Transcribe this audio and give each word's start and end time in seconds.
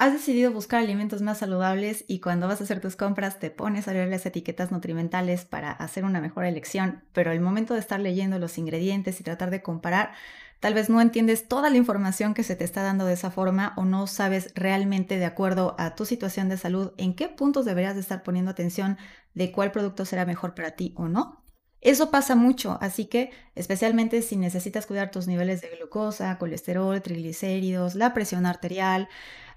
Has 0.00 0.14
decidido 0.14 0.50
buscar 0.50 0.80
alimentos 0.80 1.20
más 1.20 1.36
saludables 1.36 2.06
y 2.08 2.20
cuando 2.20 2.48
vas 2.48 2.62
a 2.62 2.64
hacer 2.64 2.80
tus 2.80 2.96
compras 2.96 3.38
te 3.38 3.50
pones 3.50 3.86
a 3.86 3.92
leer 3.92 4.08
las 4.08 4.24
etiquetas 4.24 4.72
nutrimentales 4.72 5.44
para 5.44 5.72
hacer 5.72 6.06
una 6.06 6.22
mejor 6.22 6.46
elección, 6.46 7.04
pero 7.12 7.32
al 7.32 7.40
momento 7.42 7.74
de 7.74 7.80
estar 7.80 8.00
leyendo 8.00 8.38
los 8.38 8.56
ingredientes 8.56 9.20
y 9.20 9.24
tratar 9.24 9.50
de 9.50 9.60
comparar, 9.60 10.12
tal 10.58 10.72
vez 10.72 10.88
no 10.88 11.02
entiendes 11.02 11.48
toda 11.48 11.68
la 11.68 11.76
información 11.76 12.32
que 12.32 12.44
se 12.44 12.56
te 12.56 12.64
está 12.64 12.82
dando 12.82 13.04
de 13.04 13.12
esa 13.12 13.30
forma 13.30 13.74
o 13.76 13.84
no 13.84 14.06
sabes 14.06 14.52
realmente 14.54 15.18
de 15.18 15.26
acuerdo 15.26 15.76
a 15.78 15.94
tu 15.94 16.06
situación 16.06 16.48
de 16.48 16.56
salud 16.56 16.92
en 16.96 17.14
qué 17.14 17.28
puntos 17.28 17.66
deberías 17.66 17.94
de 17.94 18.00
estar 18.00 18.22
poniendo 18.22 18.52
atención 18.52 18.96
de 19.34 19.52
cuál 19.52 19.70
producto 19.70 20.06
será 20.06 20.24
mejor 20.24 20.54
para 20.54 20.70
ti 20.70 20.94
o 20.96 21.08
no. 21.08 21.44
Eso 21.82 22.10
pasa 22.10 22.34
mucho, 22.34 22.76
así 22.82 23.06
que 23.06 23.30
especialmente 23.54 24.20
si 24.20 24.36
necesitas 24.36 24.84
cuidar 24.84 25.10
tus 25.10 25.26
niveles 25.26 25.62
de 25.62 25.70
glucosa, 25.70 26.36
colesterol, 26.36 27.00
triglicéridos, 27.00 27.94
la 27.94 28.12
presión 28.12 28.44
arterial, 28.44 29.08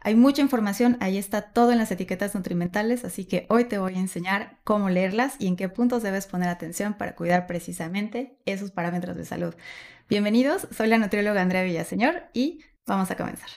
hay 0.03 0.15
mucha 0.15 0.41
información, 0.41 0.97
ahí 0.99 1.17
está 1.17 1.41
todo 1.41 1.71
en 1.71 1.77
las 1.77 1.89
etiquetas 1.89 2.35
nutrimentales, 2.35 3.05
así 3.05 3.23
que 3.23 3.45
hoy 3.47 3.63
te 3.65 3.77
voy 3.77 3.95
a 3.95 3.99
enseñar 3.99 4.59
cómo 4.65 4.89
leerlas 4.89 5.35
y 5.39 5.47
en 5.47 5.55
qué 5.55 5.69
puntos 5.69 6.03
debes 6.03 6.27
poner 6.27 6.49
atención 6.49 6.95
para 6.95 7.15
cuidar 7.15 7.47
precisamente 7.47 8.37
esos 8.45 8.71
parámetros 8.71 9.15
de 9.15 9.23
salud. 9.23 9.55
Bienvenidos, 10.09 10.67
soy 10.75 10.87
la 10.87 10.97
nutrióloga 10.97 11.41
Andrea 11.41 11.63
Villaseñor 11.63 12.23
y 12.33 12.65
vamos 12.85 13.09
a 13.11 13.15
comenzar. 13.15 13.49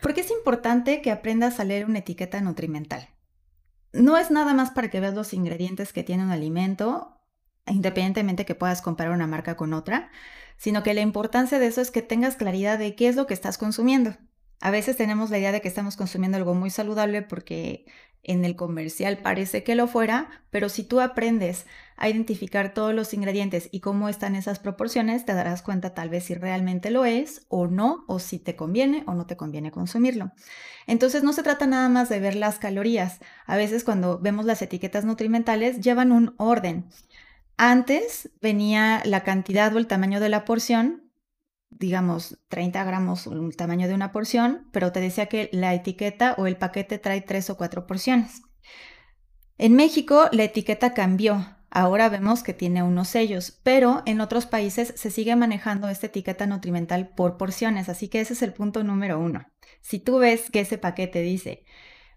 ¿Por 0.00 0.14
qué 0.14 0.20
es 0.20 0.30
importante 0.30 1.02
que 1.02 1.10
aprendas 1.10 1.58
a 1.58 1.64
leer 1.64 1.84
una 1.84 1.98
etiqueta 1.98 2.40
nutrimental? 2.40 3.08
No 3.92 4.16
es 4.16 4.30
nada 4.30 4.54
más 4.54 4.70
para 4.70 4.88
que 4.88 5.00
veas 5.00 5.14
los 5.14 5.34
ingredientes 5.34 5.92
que 5.92 6.04
tiene 6.04 6.22
un 6.22 6.30
alimento 6.30 7.19
independientemente 7.70 8.44
que 8.44 8.54
puedas 8.54 8.82
comparar 8.82 9.12
una 9.12 9.26
marca 9.26 9.56
con 9.56 9.72
otra, 9.72 10.10
sino 10.56 10.82
que 10.82 10.94
la 10.94 11.00
importancia 11.00 11.58
de 11.58 11.66
eso 11.66 11.80
es 11.80 11.90
que 11.90 12.02
tengas 12.02 12.36
claridad 12.36 12.78
de 12.78 12.94
qué 12.94 13.08
es 13.08 13.16
lo 13.16 13.26
que 13.26 13.34
estás 13.34 13.58
consumiendo. 13.58 14.16
A 14.60 14.70
veces 14.70 14.96
tenemos 14.96 15.30
la 15.30 15.38
idea 15.38 15.52
de 15.52 15.62
que 15.62 15.68
estamos 15.68 15.96
consumiendo 15.96 16.36
algo 16.36 16.54
muy 16.54 16.68
saludable 16.68 17.22
porque 17.22 17.86
en 18.22 18.44
el 18.44 18.54
comercial 18.54 19.18
parece 19.18 19.64
que 19.64 19.74
lo 19.74 19.86
fuera, 19.86 20.28
pero 20.50 20.68
si 20.68 20.84
tú 20.84 21.00
aprendes 21.00 21.64
a 21.96 22.08
identificar 22.08 22.74
todos 22.74 22.94
los 22.94 23.14
ingredientes 23.14 23.70
y 23.72 23.80
cómo 23.80 24.08
están 24.10 24.36
esas 24.36 24.58
proporciones, 24.58 25.24
te 25.24 25.32
darás 25.32 25.62
cuenta 25.62 25.94
tal 25.94 26.10
vez 26.10 26.24
si 26.24 26.34
realmente 26.34 26.90
lo 26.90 27.06
es 27.06 27.46
o 27.48 27.66
no, 27.66 28.04
o 28.08 28.18
si 28.18 28.38
te 28.38 28.56
conviene 28.56 29.04
o 29.06 29.14
no 29.14 29.26
te 29.26 29.36
conviene 29.36 29.70
consumirlo. 29.70 30.32
Entonces 30.86 31.22
no 31.22 31.32
se 31.32 31.42
trata 31.42 31.66
nada 31.66 31.88
más 31.88 32.10
de 32.10 32.20
ver 32.20 32.36
las 32.36 32.58
calorías. 32.58 33.20
A 33.46 33.56
veces 33.56 33.84
cuando 33.84 34.18
vemos 34.18 34.44
las 34.44 34.60
etiquetas 34.60 35.04
nutrimentales 35.04 35.80
llevan 35.80 36.12
un 36.12 36.34
orden. 36.36 36.86
Antes 37.62 38.30
venía 38.40 39.02
la 39.04 39.22
cantidad 39.22 39.74
o 39.74 39.78
el 39.78 39.86
tamaño 39.86 40.18
de 40.18 40.30
la 40.30 40.46
porción, 40.46 41.12
digamos 41.68 42.38
30 42.48 42.82
gramos 42.84 43.26
el 43.26 43.54
tamaño 43.54 43.86
de 43.86 43.92
una 43.92 44.12
porción, 44.12 44.70
pero 44.72 44.92
te 44.92 45.00
decía 45.00 45.26
que 45.26 45.50
la 45.52 45.74
etiqueta 45.74 46.34
o 46.38 46.46
el 46.46 46.56
paquete 46.56 46.98
trae 46.98 47.20
tres 47.20 47.50
o 47.50 47.58
cuatro 47.58 47.86
porciones. 47.86 48.40
En 49.58 49.74
México 49.74 50.30
la 50.32 50.44
etiqueta 50.44 50.94
cambió. 50.94 51.58
Ahora 51.68 52.08
vemos 52.08 52.42
que 52.42 52.54
tiene 52.54 52.82
unos 52.82 53.08
sellos, 53.08 53.60
pero 53.62 54.04
en 54.06 54.22
otros 54.22 54.46
países 54.46 54.94
se 54.96 55.10
sigue 55.10 55.36
manejando 55.36 55.90
esta 55.90 56.06
etiqueta 56.06 56.46
nutrimental 56.46 57.10
por 57.10 57.36
porciones, 57.36 57.90
así 57.90 58.08
que 58.08 58.22
ese 58.22 58.32
es 58.32 58.40
el 58.40 58.54
punto 58.54 58.84
número 58.84 59.20
uno. 59.20 59.44
Si 59.82 59.98
tú 59.98 60.16
ves 60.16 60.48
que 60.50 60.60
ese 60.60 60.78
paquete 60.78 61.20
dice 61.20 61.66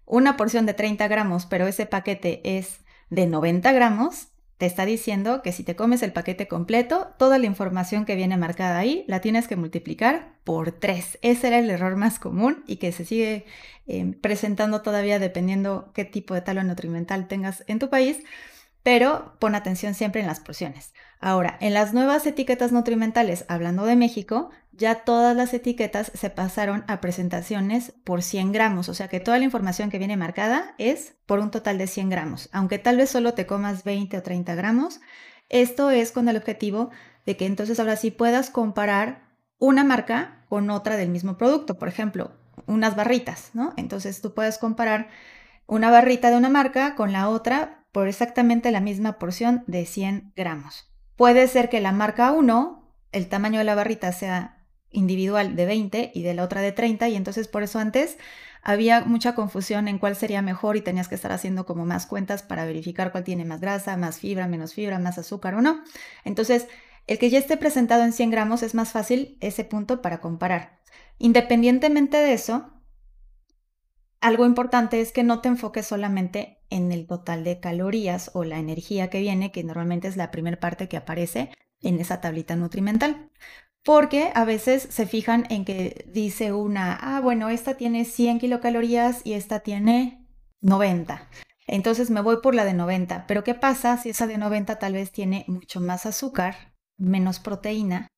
una 0.06 0.38
porción 0.38 0.64
de 0.64 0.72
30 0.72 1.06
gramos, 1.06 1.44
pero 1.44 1.66
ese 1.66 1.84
paquete 1.84 2.40
es 2.56 2.80
de 3.10 3.26
90 3.26 3.70
gramos, 3.72 4.28
te 4.64 4.68
está 4.68 4.86
diciendo 4.86 5.42
que 5.42 5.52
si 5.52 5.62
te 5.62 5.76
comes 5.76 6.02
el 6.02 6.14
paquete 6.14 6.48
completo, 6.48 7.08
toda 7.18 7.36
la 7.36 7.44
información 7.44 8.06
que 8.06 8.16
viene 8.16 8.38
marcada 8.38 8.78
ahí 8.78 9.04
la 9.08 9.20
tienes 9.20 9.46
que 9.46 9.56
multiplicar 9.56 10.38
por 10.42 10.72
3. 10.72 11.18
Ese 11.20 11.48
era 11.48 11.58
el 11.58 11.68
error 11.68 11.96
más 11.96 12.18
común 12.18 12.64
y 12.66 12.76
que 12.76 12.90
se 12.90 13.04
sigue 13.04 13.44
eh, 13.86 14.14
presentando 14.22 14.80
todavía 14.80 15.18
dependiendo 15.18 15.92
qué 15.92 16.06
tipo 16.06 16.32
de 16.32 16.40
talo 16.40 16.64
nutrimental 16.64 17.28
tengas 17.28 17.62
en 17.66 17.78
tu 17.78 17.90
país 17.90 18.20
pero 18.82 19.34
pon 19.38 19.54
atención 19.54 19.94
siempre 19.94 20.20
en 20.20 20.26
las 20.26 20.40
porciones. 20.40 20.92
Ahora, 21.18 21.56
en 21.60 21.72
las 21.72 21.94
nuevas 21.94 22.26
etiquetas 22.26 22.70
nutrimentales, 22.70 23.46
hablando 23.48 23.86
de 23.86 23.96
México, 23.96 24.50
ya 24.76 25.04
todas 25.04 25.36
las 25.36 25.54
etiquetas 25.54 26.10
se 26.14 26.30
pasaron 26.30 26.84
a 26.88 27.00
presentaciones 27.00 27.92
por 28.04 28.22
100 28.22 28.52
gramos, 28.52 28.88
o 28.88 28.94
sea 28.94 29.08
que 29.08 29.20
toda 29.20 29.38
la 29.38 29.44
información 29.44 29.90
que 29.90 29.98
viene 29.98 30.16
marcada 30.16 30.74
es 30.78 31.14
por 31.26 31.40
un 31.40 31.50
total 31.50 31.78
de 31.78 31.86
100 31.86 32.10
gramos, 32.10 32.48
aunque 32.52 32.78
tal 32.78 32.96
vez 32.96 33.10
solo 33.10 33.34
te 33.34 33.46
comas 33.46 33.84
20 33.84 34.18
o 34.18 34.22
30 34.22 34.54
gramos. 34.54 35.00
Esto 35.48 35.90
es 35.90 36.12
con 36.12 36.28
el 36.28 36.36
objetivo 36.36 36.90
de 37.26 37.36
que 37.36 37.46
entonces 37.46 37.78
ahora 37.78 37.96
sí 37.96 38.10
puedas 38.10 38.50
comparar 38.50 39.22
una 39.58 39.84
marca 39.84 40.44
con 40.48 40.70
otra 40.70 40.96
del 40.96 41.08
mismo 41.08 41.36
producto, 41.36 41.78
por 41.78 41.88
ejemplo, 41.88 42.32
unas 42.66 42.96
barritas, 42.96 43.50
¿no? 43.54 43.72
Entonces 43.76 44.20
tú 44.20 44.34
puedes 44.34 44.58
comparar 44.58 45.08
una 45.66 45.90
barrita 45.90 46.30
de 46.30 46.36
una 46.36 46.48
marca 46.48 46.94
con 46.94 47.12
la 47.12 47.28
otra 47.28 47.86
por 47.92 48.08
exactamente 48.08 48.70
la 48.70 48.80
misma 48.80 49.18
porción 49.18 49.64
de 49.66 49.86
100 49.86 50.32
gramos. 50.36 50.90
Puede 51.16 51.46
ser 51.46 51.68
que 51.68 51.80
la 51.80 51.92
marca 51.92 52.32
1, 52.32 52.92
el 53.12 53.28
tamaño 53.28 53.58
de 53.58 53.64
la 53.64 53.76
barrita 53.76 54.10
sea 54.12 54.53
individual 54.94 55.56
de 55.56 55.66
20 55.66 56.12
y 56.14 56.22
de 56.22 56.34
la 56.34 56.44
otra 56.44 56.62
de 56.62 56.72
30 56.72 57.08
y 57.08 57.16
entonces 57.16 57.48
por 57.48 57.62
eso 57.62 57.78
antes 57.78 58.16
había 58.62 59.02
mucha 59.02 59.34
confusión 59.34 59.88
en 59.88 59.98
cuál 59.98 60.16
sería 60.16 60.40
mejor 60.40 60.76
y 60.76 60.80
tenías 60.80 61.08
que 61.08 61.14
estar 61.14 61.32
haciendo 61.32 61.66
como 61.66 61.84
más 61.84 62.06
cuentas 62.06 62.42
para 62.42 62.64
verificar 62.64 63.12
cuál 63.12 63.24
tiene 63.24 63.44
más 63.44 63.60
grasa, 63.60 63.96
más 63.98 64.18
fibra, 64.18 64.48
menos 64.48 64.72
fibra, 64.72 64.98
más 64.98 65.18
azúcar 65.18 65.54
o 65.54 65.60
no. 65.60 65.82
Entonces, 66.24 66.66
el 67.06 67.18
que 67.18 67.28
ya 67.28 67.38
esté 67.38 67.58
presentado 67.58 68.04
en 68.04 68.14
100 68.14 68.30
gramos 68.30 68.62
es 68.62 68.74
más 68.74 68.92
fácil 68.92 69.36
ese 69.42 69.64
punto 69.64 70.00
para 70.00 70.20
comparar. 70.20 70.80
Independientemente 71.18 72.16
de 72.16 72.32
eso, 72.32 72.70
algo 74.20 74.46
importante 74.46 75.02
es 75.02 75.12
que 75.12 75.22
no 75.22 75.42
te 75.42 75.48
enfoques 75.48 75.86
solamente 75.86 76.62
en 76.70 76.90
el 76.90 77.06
total 77.06 77.44
de 77.44 77.60
calorías 77.60 78.30
o 78.32 78.44
la 78.44 78.58
energía 78.58 79.10
que 79.10 79.20
viene, 79.20 79.52
que 79.52 79.62
normalmente 79.62 80.08
es 80.08 80.16
la 80.16 80.30
primera 80.30 80.58
parte 80.58 80.88
que 80.88 80.96
aparece 80.96 81.50
en 81.82 82.00
esa 82.00 82.22
tablita 82.22 82.56
nutrimental. 82.56 83.30
Porque 83.84 84.32
a 84.34 84.44
veces 84.46 84.88
se 84.90 85.06
fijan 85.06 85.46
en 85.50 85.66
que 85.66 86.06
dice 86.08 86.52
una, 86.54 86.94
ah, 86.94 87.20
bueno, 87.20 87.50
esta 87.50 87.74
tiene 87.76 88.06
100 88.06 88.38
kilocalorías 88.38 89.20
y 89.24 89.34
esta 89.34 89.60
tiene 89.60 90.26
90. 90.62 91.28
Entonces 91.66 92.10
me 92.10 92.22
voy 92.22 92.38
por 92.42 92.54
la 92.54 92.64
de 92.64 92.72
90. 92.72 93.26
Pero 93.26 93.44
¿qué 93.44 93.54
pasa 93.54 93.98
si 93.98 94.10
esa 94.10 94.26
de 94.26 94.38
90 94.38 94.78
tal 94.78 94.94
vez 94.94 95.12
tiene 95.12 95.44
mucho 95.48 95.80
más 95.80 96.06
azúcar, 96.06 96.74
menos 96.96 97.40
proteína? 97.40 98.08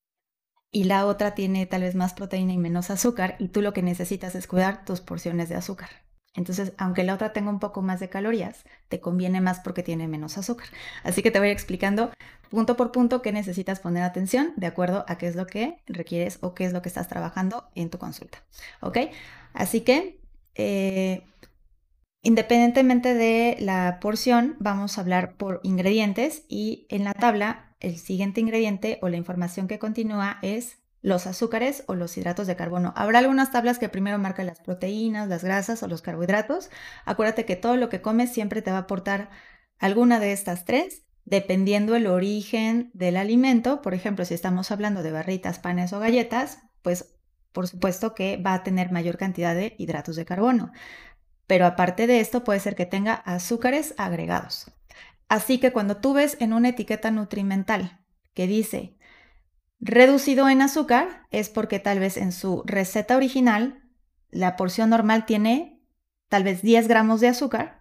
Y 0.71 0.85
la 0.85 1.05
otra 1.07 1.35
tiene 1.35 1.67
tal 1.67 1.83
vez 1.83 1.97
más 1.97 2.15
proteína 2.15 2.53
y 2.53 2.59
menos 2.59 2.91
azúcar 2.91 3.35
y 3.41 3.49
tú 3.49 3.61
lo 3.61 3.73
que 3.73 3.83
necesitas 3.83 4.37
es 4.37 4.47
cuidar 4.47 4.85
tus 4.85 5.01
porciones 5.01 5.49
de 5.49 5.57
azúcar. 5.57 6.06
Entonces, 6.37 6.73
aunque 6.77 7.03
la 7.03 7.15
otra 7.15 7.33
tenga 7.33 7.51
un 7.51 7.59
poco 7.59 7.83
más 7.83 7.99
de 7.99 8.09
calorías, 8.09 8.65
te 8.89 9.01
conviene 9.01 9.41
más 9.41 9.61
porque 9.61 9.83
tiene 9.83 10.07
menos 10.07 10.39
azúcar. 10.39 10.69
Así 11.03 11.23
que 11.23 11.31
te 11.31 11.39
voy 11.39 11.49
explicando 11.49 12.13
punto 12.51 12.77
por 12.77 12.93
punto 12.93 13.23
qué 13.23 13.33
necesitas 13.33 13.81
poner 13.81 14.03
atención 14.03 14.53
de 14.57 14.67
acuerdo 14.67 15.05
a 15.09 15.19
qué 15.19 15.27
es 15.27 15.35
lo 15.35 15.47
que 15.47 15.83
requieres 15.87 16.39
o 16.43 16.55
qué 16.55 16.65
es 16.65 16.73
lo 16.73 16.83
que 16.83 16.89
estás 16.89 17.09
trabajando 17.09 17.69
en 17.75 17.91
tu 17.91 17.99
consulta. 17.99 18.45
¿Ok? 18.81 18.99
Así 19.55 19.81
que, 19.81 20.21
eh, 20.55 21.25
independientemente 22.23 23.15
de 23.15 23.57
la 23.59 23.99
porción, 24.01 24.57
vamos 24.59 24.99
a 24.99 25.01
hablar 25.01 25.37
por 25.37 25.61
ingredientes 25.63 26.45
y 26.49 26.87
en 26.91 27.05
la 27.05 27.15
tabla, 27.15 27.75
el 27.81 27.97
siguiente 27.97 28.41
ingrediente 28.41 28.99
o 29.03 29.09
la 29.09 29.17
información 29.17 29.69
que 29.69 29.79
continúa 29.79 30.39
es 30.43 30.79
los 31.07 31.29
azúcares 31.29 31.85
o 31.87 31.95
los 31.95 32.19
hidratos 32.19 32.49
de 32.49 32.57
carbono. 32.57 32.93
Habrá 32.97 33.21
algunas 33.21 33.53
tablas 33.53 33.79
que 33.79 33.89
primero 33.89 34.19
marcan 34.19 34.47
las 34.47 34.59
proteínas, 34.59 35.29
las 35.29 35.45
grasas 35.45 35.81
o 35.85 35.87
los 35.87 36.03
carbohidratos. 36.03 36.69
Acuérdate 37.05 37.45
que 37.45 37.55
todo 37.55 37.77
lo 37.77 37.89
que 37.89 38.03
comes 38.03 38.33
siempre 38.33 38.61
te 38.61 38.73
va 38.73 38.79
a 38.79 38.81
aportar 38.81 39.31
alguna 39.79 40.19
de 40.19 40.33
estas 40.33 40.65
tres, 40.65 41.05
dependiendo 41.25 41.95
el 41.95 42.09
origen 42.09 42.91
del 42.93 43.17
alimento. 43.17 43.83
Por 43.83 43.95
ejemplo, 43.95 44.25
si 44.25 44.35
estamos 44.35 44.73
hablando 44.73 45.05
de 45.05 45.13
barritas, 45.13 45.61
panes 45.61 45.93
o 45.93 46.01
galletas, 46.01 46.59
pues 46.83 47.15
por 47.53 47.69
supuesto 47.69 48.13
que 48.13 48.37
va 48.39 48.55
a 48.55 48.65
tener 48.65 48.91
mayor 48.91 49.17
cantidad 49.17 49.55
de 49.55 49.77
hidratos 49.79 50.17
de 50.17 50.25
carbono. 50.25 50.73
Pero 51.47 51.67
aparte 51.67 52.09
de 52.09 52.19
esto, 52.19 52.43
puede 52.43 52.59
ser 52.59 52.75
que 52.75 52.85
tenga 52.85 53.15
azúcares 53.15 53.95
agregados. 53.97 54.73
Así 55.29 55.59
que 55.59 55.71
cuando 55.71 55.99
tú 55.99 56.15
ves 56.15 56.37
en 56.41 56.53
una 56.53 56.71
etiqueta 56.71 57.13
nutrimental 57.13 58.01
que 58.35 58.49
dice 58.49 58.96
Reducido 59.81 60.49
en 60.49 60.63
azúcar 60.63 61.27
es 61.31 61.49
porque 61.49 61.79
tal 61.79 61.99
vez 61.99 62.17
en 62.17 62.33
su 62.33 62.63
receta 62.65 63.17
original 63.17 63.83
la 64.31 64.57
porción 64.57 64.91
normal 64.91 65.27
tiene 65.27 65.81
tal 66.29 66.45
vez 66.45 66.63
10 66.63 66.89
gramos 66.89 67.21
de 67.21 67.29
azúcar 67.29 67.81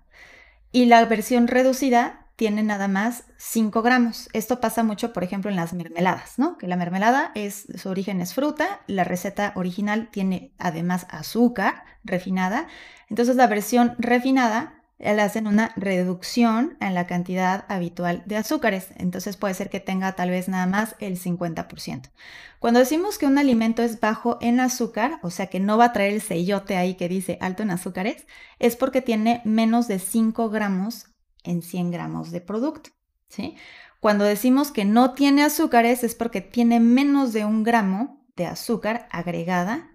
y 0.72 0.86
la 0.86 1.04
versión 1.06 1.48
reducida 1.48 2.26
tiene 2.36 2.64
nada 2.64 2.88
más 2.88 3.24
5 3.38 3.82
gramos. 3.82 4.30
Esto 4.34 4.60
pasa 4.60 4.84
mucho, 4.84 5.14
por 5.14 5.24
ejemplo, 5.24 5.50
en 5.50 5.56
las 5.56 5.74
mermeladas, 5.74 6.38
¿no? 6.38 6.58
Que 6.58 6.68
la 6.68 6.76
mermelada 6.76 7.32
es, 7.34 7.66
su 7.76 7.90
origen 7.90 8.20
es 8.20 8.34
fruta, 8.34 8.82
la 8.88 9.06
receta 9.06 9.54
original 9.56 10.10
tiene 10.12 10.54
además 10.58 11.08
azúcar 11.10 11.86
refinada, 12.04 12.68
entonces 13.10 13.38
la 13.38 13.48
versión 13.48 13.96
refinada 14.00 14.75
le 14.98 15.22
hacen 15.22 15.48
una 15.48 15.74
reducción 15.76 16.78
en 16.80 16.94
la 16.94 17.06
cantidad 17.06 17.66
habitual 17.68 18.24
de 18.26 18.38
azúcares. 18.38 18.88
Entonces 18.96 19.38
puede 19.38 19.54
ser 19.54 19.70
que 19.70 19.80
tenga 19.80 20.14
tal 20.14 20.30
vez 20.30 20.48
nada 20.48 20.66
más 20.66 20.96
el 21.00 21.20
50%. 21.20 22.10
Cuando 22.60 22.80
decimos 22.80 23.18
que 23.18 23.28
un 23.28 23.38
alimento 23.38 23.84
es 23.84 24.00
bajo 24.00 24.38
en 24.42 24.60
azúcar, 24.60 25.20
o 25.22 25.30
sea 25.30 25.48
que 25.48 25.60
no 25.60 25.78
va 25.78 25.86
a 25.86 25.94
traer 25.94 26.14
el 26.14 26.22
sellote 26.22 26.78
ahí 26.78 26.96
que 26.96 27.10
dice 27.10 27.38
alto 27.42 27.64
en 27.64 27.72
azúcares, 27.72 28.26
es 28.60 28.76
porque 28.76 29.02
tiene 29.02 29.42
menos 29.44 29.88
de 29.88 30.00
5 30.00 30.50
gramos 30.50 31.08
en 31.44 31.62
100 31.62 31.92
gramos 31.92 32.32
de 32.32 32.42
producto. 32.42 32.92
¿sí? 33.28 33.56
Cuando 34.00 34.24
decimos 34.24 34.72
que 34.72 34.86
no 34.86 35.14
tiene 35.14 35.44
azúcares 35.44 36.04
es 36.04 36.16
porque 36.16 36.42
tiene 36.42 36.80
menos 36.80 37.34
de 37.34 37.46
un 37.46 37.64
gramo 37.64 38.26
de 38.36 38.46
azúcar 38.46 39.08
agregada 39.12 39.95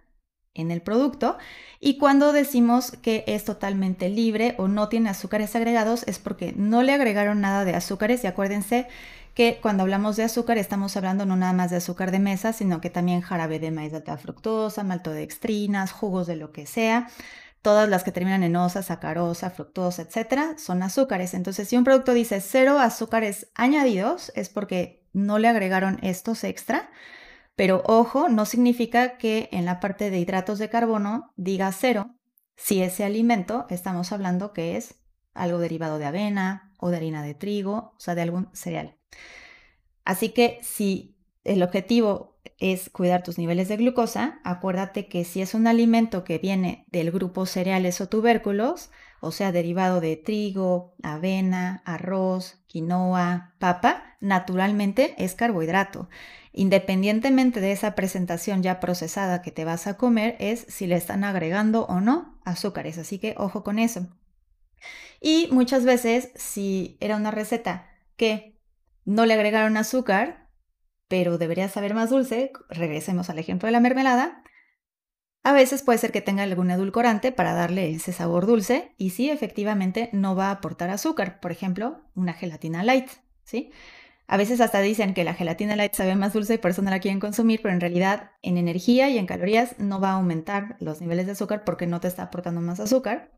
en 0.54 0.70
el 0.70 0.82
producto. 0.82 1.38
Y 1.78 1.98
cuando 1.98 2.32
decimos 2.32 2.92
que 3.02 3.24
es 3.26 3.44
totalmente 3.44 4.08
libre 4.08 4.54
o 4.58 4.68
no 4.68 4.88
tiene 4.88 5.10
azúcares 5.10 5.54
agregados 5.56 6.04
es 6.06 6.18
porque 6.18 6.52
no 6.56 6.82
le 6.82 6.92
agregaron 6.92 7.40
nada 7.40 7.64
de 7.64 7.74
azúcares. 7.74 8.24
Y 8.24 8.26
acuérdense 8.26 8.88
que 9.34 9.58
cuando 9.62 9.84
hablamos 9.84 10.16
de 10.16 10.24
azúcar 10.24 10.58
estamos 10.58 10.96
hablando 10.96 11.24
no 11.24 11.36
nada 11.36 11.52
más 11.52 11.70
de 11.70 11.76
azúcar 11.76 12.10
de 12.10 12.18
mesa, 12.18 12.52
sino 12.52 12.80
que 12.80 12.90
también 12.90 13.20
jarabe 13.20 13.58
de 13.58 13.70
maíz 13.70 13.92
de 13.92 13.98
alta 13.98 14.16
fructosa, 14.18 14.84
maltodextrinas, 14.84 15.92
jugos 15.92 16.26
de 16.26 16.36
lo 16.36 16.52
que 16.52 16.66
sea. 16.66 17.08
Todas 17.62 17.88
las 17.88 18.04
que 18.04 18.12
terminan 18.12 18.42
en 18.42 18.56
osa, 18.56 18.82
sacarosa, 18.82 19.50
fructosa, 19.50 20.02
etcétera, 20.02 20.54
son 20.56 20.82
azúcares. 20.82 21.34
Entonces, 21.34 21.68
si 21.68 21.76
un 21.76 21.84
producto 21.84 22.14
dice 22.14 22.40
cero 22.40 22.78
azúcares 22.78 23.48
añadidos, 23.54 24.32
es 24.34 24.48
porque 24.48 25.04
no 25.12 25.38
le 25.38 25.48
agregaron 25.48 25.98
estos 26.02 26.42
extra. 26.44 26.90
Pero 27.60 27.82
ojo, 27.84 28.30
no 28.30 28.46
significa 28.46 29.18
que 29.18 29.50
en 29.52 29.66
la 29.66 29.80
parte 29.80 30.08
de 30.08 30.18
hidratos 30.18 30.58
de 30.58 30.70
carbono 30.70 31.34
diga 31.36 31.70
cero 31.72 32.14
si 32.56 32.80
ese 32.82 33.04
alimento 33.04 33.66
estamos 33.68 34.12
hablando 34.12 34.54
que 34.54 34.78
es 34.78 34.94
algo 35.34 35.58
derivado 35.58 35.98
de 35.98 36.06
avena 36.06 36.72
o 36.78 36.88
de 36.88 36.96
harina 36.96 37.22
de 37.22 37.34
trigo, 37.34 37.92
o 37.94 38.00
sea, 38.00 38.14
de 38.14 38.22
algún 38.22 38.48
cereal. 38.54 38.96
Así 40.06 40.30
que 40.30 40.58
si 40.62 41.18
el 41.44 41.62
objetivo 41.62 42.40
es 42.56 42.88
cuidar 42.88 43.22
tus 43.22 43.36
niveles 43.36 43.68
de 43.68 43.76
glucosa, 43.76 44.40
acuérdate 44.42 45.06
que 45.06 45.26
si 45.26 45.42
es 45.42 45.52
un 45.52 45.66
alimento 45.66 46.24
que 46.24 46.38
viene 46.38 46.86
del 46.88 47.10
grupo 47.10 47.44
cereales 47.44 48.00
o 48.00 48.08
tubérculos, 48.08 48.88
o 49.20 49.32
sea, 49.32 49.52
derivado 49.52 50.00
de 50.00 50.16
trigo, 50.16 50.94
avena, 51.02 51.82
arroz, 51.84 52.62
quinoa, 52.68 53.54
papa, 53.58 54.16
naturalmente 54.20 55.14
es 55.18 55.34
carbohidrato. 55.34 56.08
Independientemente 56.52 57.60
de 57.60 57.72
esa 57.72 57.94
presentación 57.94 58.62
ya 58.62 58.80
procesada 58.80 59.42
que 59.42 59.52
te 59.52 59.64
vas 59.64 59.86
a 59.86 59.96
comer, 59.96 60.36
es 60.40 60.66
si 60.68 60.86
le 60.86 60.96
están 60.96 61.24
agregando 61.24 61.86
o 61.86 62.00
no 62.00 62.40
azúcares. 62.44 62.98
Así 62.98 63.18
que 63.18 63.34
ojo 63.36 63.62
con 63.62 63.78
eso. 63.78 64.08
Y 65.20 65.48
muchas 65.52 65.84
veces, 65.84 66.30
si 66.34 66.96
era 67.00 67.16
una 67.16 67.30
receta 67.30 67.88
que 68.16 68.58
no 69.04 69.26
le 69.26 69.34
agregaron 69.34 69.76
azúcar, 69.76 70.50
pero 71.08 71.38
debería 71.38 71.68
saber 71.68 71.94
más 71.94 72.10
dulce, 72.10 72.52
regresemos 72.68 73.30
al 73.30 73.38
ejemplo 73.38 73.66
de 73.66 73.72
la 73.72 73.80
mermelada, 73.80 74.42
a 75.42 75.52
veces 75.52 75.82
puede 75.82 75.98
ser 75.98 76.12
que 76.12 76.20
tenga 76.20 76.42
algún 76.42 76.70
edulcorante 76.70 77.32
para 77.32 77.54
darle 77.54 77.90
ese 77.90 78.12
sabor 78.12 78.46
dulce 78.46 78.94
y 78.98 79.10
sí, 79.10 79.30
efectivamente 79.30 80.10
no 80.12 80.36
va 80.36 80.48
a 80.48 80.52
aportar 80.52 80.90
azúcar, 80.90 81.40
por 81.40 81.50
ejemplo, 81.50 82.02
una 82.14 82.34
gelatina 82.34 82.82
light, 82.82 83.08
¿sí? 83.44 83.72
A 84.32 84.36
veces 84.36 84.60
hasta 84.60 84.80
dicen 84.80 85.12
que 85.12 85.24
la 85.24 85.34
gelatina 85.34 85.74
light 85.74 85.92
sabe 85.92 86.14
más 86.14 86.32
dulce 86.32 86.54
y 86.54 86.58
por 86.58 86.70
eso 86.70 86.82
no 86.82 86.90
la 86.90 87.00
quieren 87.00 87.18
consumir, 87.18 87.60
pero 87.62 87.74
en 87.74 87.80
realidad 87.80 88.30
en 88.42 88.58
energía 88.58 89.10
y 89.10 89.18
en 89.18 89.26
calorías 89.26 89.76
no 89.80 90.00
va 90.00 90.10
a 90.10 90.12
aumentar 90.12 90.76
los 90.78 91.00
niveles 91.00 91.26
de 91.26 91.32
azúcar 91.32 91.64
porque 91.64 91.88
no 91.88 91.98
te 91.98 92.06
está 92.06 92.22
aportando 92.22 92.60
más 92.60 92.78
azúcar. 92.78 93.32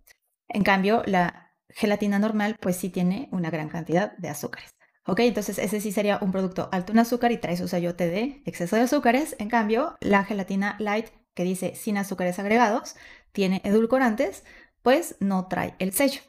En 0.49 0.65
cambio, 0.65 1.03
la 1.07 1.55
gelatina 1.71 2.19
normal 2.19 2.57
pues 2.61 2.77
sí 2.77 2.91
tiene 2.91 3.31
una 3.33 3.49
gran 3.49 3.71
cantidad 3.71 4.15
de 4.19 4.29
azúcares. 4.29 4.75
Ok, 5.07 5.21
entonces 5.21 5.59
ese 5.59 5.81
sí 5.81 5.93
sería 5.93 6.19
un 6.21 6.31
producto 6.31 6.69
alto 6.73 6.93
en 6.93 6.99
azúcar 6.99 7.33
y 7.33 7.39
trae 7.39 7.57
su 7.57 7.69
sellote 7.69 8.11
de 8.11 8.43
exceso 8.45 8.77
de 8.77 8.83
azúcares. 8.83 9.35
En 9.39 9.49
cambio, 9.49 9.97
la 10.01 10.25
gelatina 10.25 10.77
light 10.79 11.07
que 11.33 11.45
dice 11.45 11.75
sin 11.75 11.97
azúcares 11.97 12.39
agregados, 12.39 12.97
tiene 13.33 13.63
edulcorantes, 13.65 14.45
pues 14.83 15.17
no 15.21 15.49
trae 15.49 15.75
el 15.79 15.95
sello. 15.95 16.21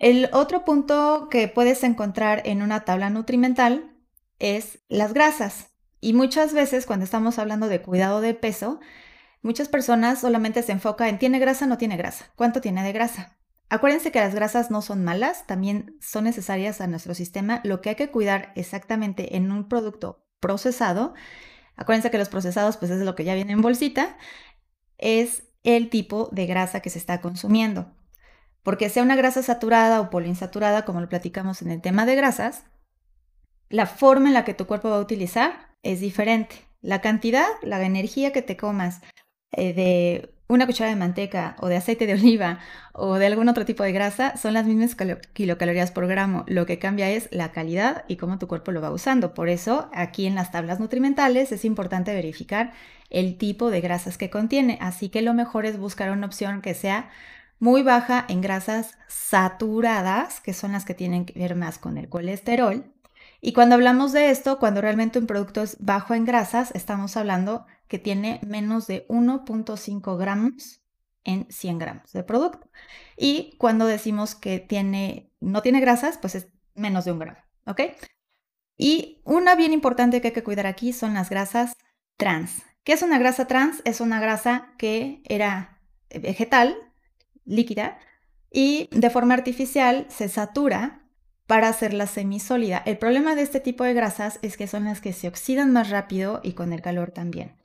El 0.00 0.30
otro 0.32 0.64
punto 0.64 1.28
que 1.30 1.46
puedes 1.46 1.84
encontrar 1.84 2.40
en 2.46 2.62
una 2.62 2.86
tabla 2.86 3.10
nutrimental 3.10 3.98
es 4.38 4.78
las 4.88 5.12
grasas. 5.12 5.72
Y 6.00 6.14
muchas 6.14 6.54
veces 6.54 6.86
cuando 6.86 7.04
estamos 7.04 7.38
hablando 7.38 7.68
de 7.68 7.82
cuidado 7.82 8.22
de 8.22 8.32
peso, 8.32 8.80
muchas 9.42 9.68
personas 9.68 10.22
solamente 10.22 10.62
se 10.62 10.72
enfocan 10.72 11.10
en 11.10 11.18
tiene 11.18 11.38
grasa, 11.38 11.66
no 11.66 11.76
tiene 11.76 11.98
grasa. 11.98 12.32
¿Cuánto 12.34 12.62
tiene 12.62 12.82
de 12.82 12.92
grasa? 12.92 13.36
Acuérdense 13.68 14.10
que 14.10 14.20
las 14.20 14.34
grasas 14.34 14.70
no 14.70 14.80
son 14.80 15.04
malas, 15.04 15.46
también 15.46 15.98
son 16.00 16.24
necesarias 16.24 16.80
a 16.80 16.86
nuestro 16.86 17.14
sistema. 17.14 17.60
Lo 17.62 17.82
que 17.82 17.90
hay 17.90 17.96
que 17.96 18.10
cuidar 18.10 18.52
exactamente 18.56 19.36
en 19.36 19.52
un 19.52 19.68
producto 19.68 20.24
procesado, 20.40 21.12
acuérdense 21.76 22.10
que 22.10 22.16
los 22.16 22.30
procesados 22.30 22.78
pues 22.78 22.90
es 22.90 23.02
lo 23.02 23.14
que 23.14 23.24
ya 23.24 23.34
viene 23.34 23.52
en 23.52 23.60
bolsita, 23.60 24.16
es 24.96 25.42
el 25.62 25.90
tipo 25.90 26.30
de 26.32 26.46
grasa 26.46 26.80
que 26.80 26.88
se 26.88 26.98
está 26.98 27.20
consumiendo. 27.20 27.99
Porque 28.62 28.88
sea 28.88 29.02
una 29.02 29.16
grasa 29.16 29.42
saturada 29.42 30.00
o 30.00 30.10
poliinsaturada, 30.10 30.84
como 30.84 31.00
lo 31.00 31.08
platicamos 31.08 31.62
en 31.62 31.70
el 31.70 31.80
tema 31.80 32.06
de 32.06 32.16
grasas, 32.16 32.64
la 33.68 33.86
forma 33.86 34.28
en 34.28 34.34
la 34.34 34.44
que 34.44 34.54
tu 34.54 34.66
cuerpo 34.66 34.90
va 34.90 34.96
a 34.96 35.00
utilizar 35.00 35.70
es 35.82 36.00
diferente. 36.00 36.56
La 36.82 37.00
cantidad, 37.00 37.46
la 37.62 37.84
energía 37.84 38.32
que 38.32 38.42
te 38.42 38.56
comas 38.56 39.00
eh, 39.52 39.72
de 39.72 40.34
una 40.50 40.66
cuchara 40.66 40.90
de 40.90 40.96
manteca 40.96 41.54
o 41.60 41.68
de 41.68 41.76
aceite 41.76 42.06
de 42.06 42.14
oliva 42.14 42.58
o 42.92 43.14
de 43.14 43.26
algún 43.26 43.48
otro 43.48 43.64
tipo 43.64 43.84
de 43.84 43.92
grasa 43.92 44.36
son 44.36 44.54
las 44.54 44.66
mismas 44.66 44.96
kilocalorías 45.32 45.92
por 45.92 46.08
gramo. 46.08 46.44
Lo 46.48 46.66
que 46.66 46.80
cambia 46.80 47.08
es 47.10 47.28
la 47.30 47.52
calidad 47.52 48.04
y 48.08 48.16
cómo 48.16 48.38
tu 48.38 48.48
cuerpo 48.48 48.72
lo 48.72 48.80
va 48.80 48.90
usando. 48.90 49.32
Por 49.32 49.48
eso, 49.48 49.88
aquí 49.94 50.26
en 50.26 50.34
las 50.34 50.50
tablas 50.50 50.80
nutrimentales 50.80 51.52
es 51.52 51.64
importante 51.64 52.12
verificar 52.12 52.72
el 53.10 53.38
tipo 53.38 53.70
de 53.70 53.80
grasas 53.80 54.18
que 54.18 54.30
contiene. 54.30 54.78
Así 54.80 55.08
que 55.08 55.22
lo 55.22 55.34
mejor 55.34 55.66
es 55.66 55.78
buscar 55.78 56.10
una 56.10 56.26
opción 56.26 56.62
que 56.62 56.74
sea 56.74 57.10
muy 57.60 57.82
baja 57.82 58.24
en 58.28 58.40
grasas 58.40 58.98
saturadas, 59.06 60.40
que 60.40 60.54
son 60.54 60.72
las 60.72 60.84
que 60.84 60.94
tienen 60.94 61.26
que 61.26 61.38
ver 61.38 61.54
más 61.54 61.78
con 61.78 61.98
el 61.98 62.08
colesterol. 62.08 62.92
Y 63.40 63.52
cuando 63.52 63.76
hablamos 63.76 64.12
de 64.12 64.30
esto, 64.30 64.58
cuando 64.58 64.80
realmente 64.80 65.18
un 65.18 65.26
producto 65.26 65.62
es 65.62 65.76
bajo 65.78 66.14
en 66.14 66.24
grasas, 66.24 66.72
estamos 66.74 67.16
hablando 67.16 67.66
que 67.86 67.98
tiene 67.98 68.40
menos 68.46 68.86
de 68.86 69.06
1.5 69.08 70.18
gramos 70.18 70.80
en 71.24 71.46
100 71.50 71.78
gramos 71.78 72.12
de 72.12 72.22
producto. 72.22 72.68
Y 73.16 73.56
cuando 73.58 73.86
decimos 73.86 74.34
que 74.34 74.58
tiene, 74.58 75.30
no 75.40 75.62
tiene 75.62 75.80
grasas, 75.80 76.18
pues 76.18 76.34
es 76.34 76.48
menos 76.74 77.04
de 77.04 77.12
un 77.12 77.18
gramo, 77.18 77.38
¿ok? 77.66 77.82
Y 78.76 79.20
una 79.24 79.54
bien 79.54 79.74
importante 79.74 80.20
que 80.20 80.28
hay 80.28 80.34
que 80.34 80.42
cuidar 80.42 80.66
aquí 80.66 80.94
son 80.94 81.12
las 81.12 81.28
grasas 81.28 81.74
trans. 82.16 82.62
¿Qué 82.84 82.94
es 82.94 83.02
una 83.02 83.18
grasa 83.18 83.46
trans? 83.46 83.82
Es 83.84 84.00
una 84.00 84.20
grasa 84.20 84.72
que 84.78 85.22
era 85.26 85.82
vegetal, 86.08 86.89
líquida 87.50 87.98
y 88.50 88.88
de 88.92 89.10
forma 89.10 89.34
artificial 89.34 90.06
se 90.08 90.28
satura 90.28 91.02
para 91.46 91.68
hacerla 91.68 92.06
semisólida. 92.06 92.82
El 92.86 92.96
problema 92.96 93.34
de 93.34 93.42
este 93.42 93.60
tipo 93.60 93.84
de 93.84 93.92
grasas 93.92 94.38
es 94.42 94.56
que 94.56 94.66
son 94.66 94.84
las 94.84 95.00
que 95.00 95.12
se 95.12 95.28
oxidan 95.28 95.72
más 95.72 95.90
rápido 95.90 96.40
y 96.42 96.52
con 96.52 96.72
el 96.72 96.80
calor 96.80 97.10
también. 97.10 97.56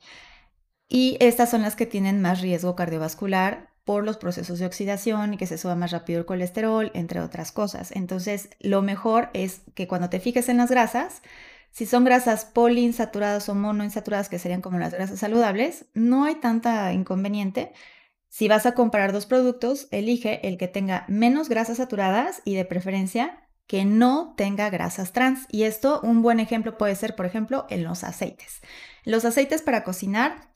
Y 0.88 1.16
estas 1.20 1.50
son 1.50 1.62
las 1.62 1.76
que 1.76 1.86
tienen 1.86 2.20
más 2.20 2.40
riesgo 2.40 2.76
cardiovascular 2.76 3.70
por 3.84 4.04
los 4.04 4.16
procesos 4.16 4.58
de 4.58 4.66
oxidación 4.66 5.34
y 5.34 5.36
que 5.36 5.46
se 5.46 5.58
suba 5.58 5.76
más 5.76 5.92
rápido 5.92 6.18
el 6.18 6.26
colesterol, 6.26 6.90
entre 6.94 7.20
otras 7.20 7.52
cosas. 7.52 7.92
Entonces, 7.92 8.50
lo 8.58 8.82
mejor 8.82 9.30
es 9.32 9.62
que 9.74 9.86
cuando 9.86 10.10
te 10.10 10.18
fijes 10.18 10.48
en 10.48 10.56
las 10.56 10.70
grasas, 10.70 11.22
si 11.70 11.86
son 11.86 12.04
grasas 12.04 12.44
poliinsaturadas 12.44 13.48
o 13.48 13.54
monoinsaturadas, 13.54 14.28
que 14.28 14.40
serían 14.40 14.62
como 14.62 14.78
las 14.78 14.92
grasas 14.92 15.20
saludables, 15.20 15.86
no 15.94 16.24
hay 16.24 16.36
tanta 16.36 16.92
inconveniente 16.92 17.72
si 18.28 18.48
vas 18.48 18.66
a 18.66 18.72
comparar 18.72 19.12
dos 19.12 19.26
productos, 19.26 19.88
elige 19.90 20.46
el 20.46 20.58
que 20.58 20.68
tenga 20.68 21.04
menos 21.08 21.48
grasas 21.48 21.78
saturadas 21.78 22.42
y 22.44 22.54
de 22.54 22.64
preferencia 22.64 23.48
que 23.66 23.84
no 23.84 24.34
tenga 24.36 24.70
grasas 24.70 25.12
trans. 25.12 25.46
Y 25.50 25.64
esto, 25.64 26.00
un 26.02 26.22
buen 26.22 26.40
ejemplo 26.40 26.78
puede 26.78 26.94
ser, 26.94 27.16
por 27.16 27.26
ejemplo, 27.26 27.66
en 27.70 27.84
los 27.84 28.04
aceites. 28.04 28.60
Los 29.04 29.24
aceites 29.24 29.62
para 29.62 29.84
cocinar, 29.84 30.52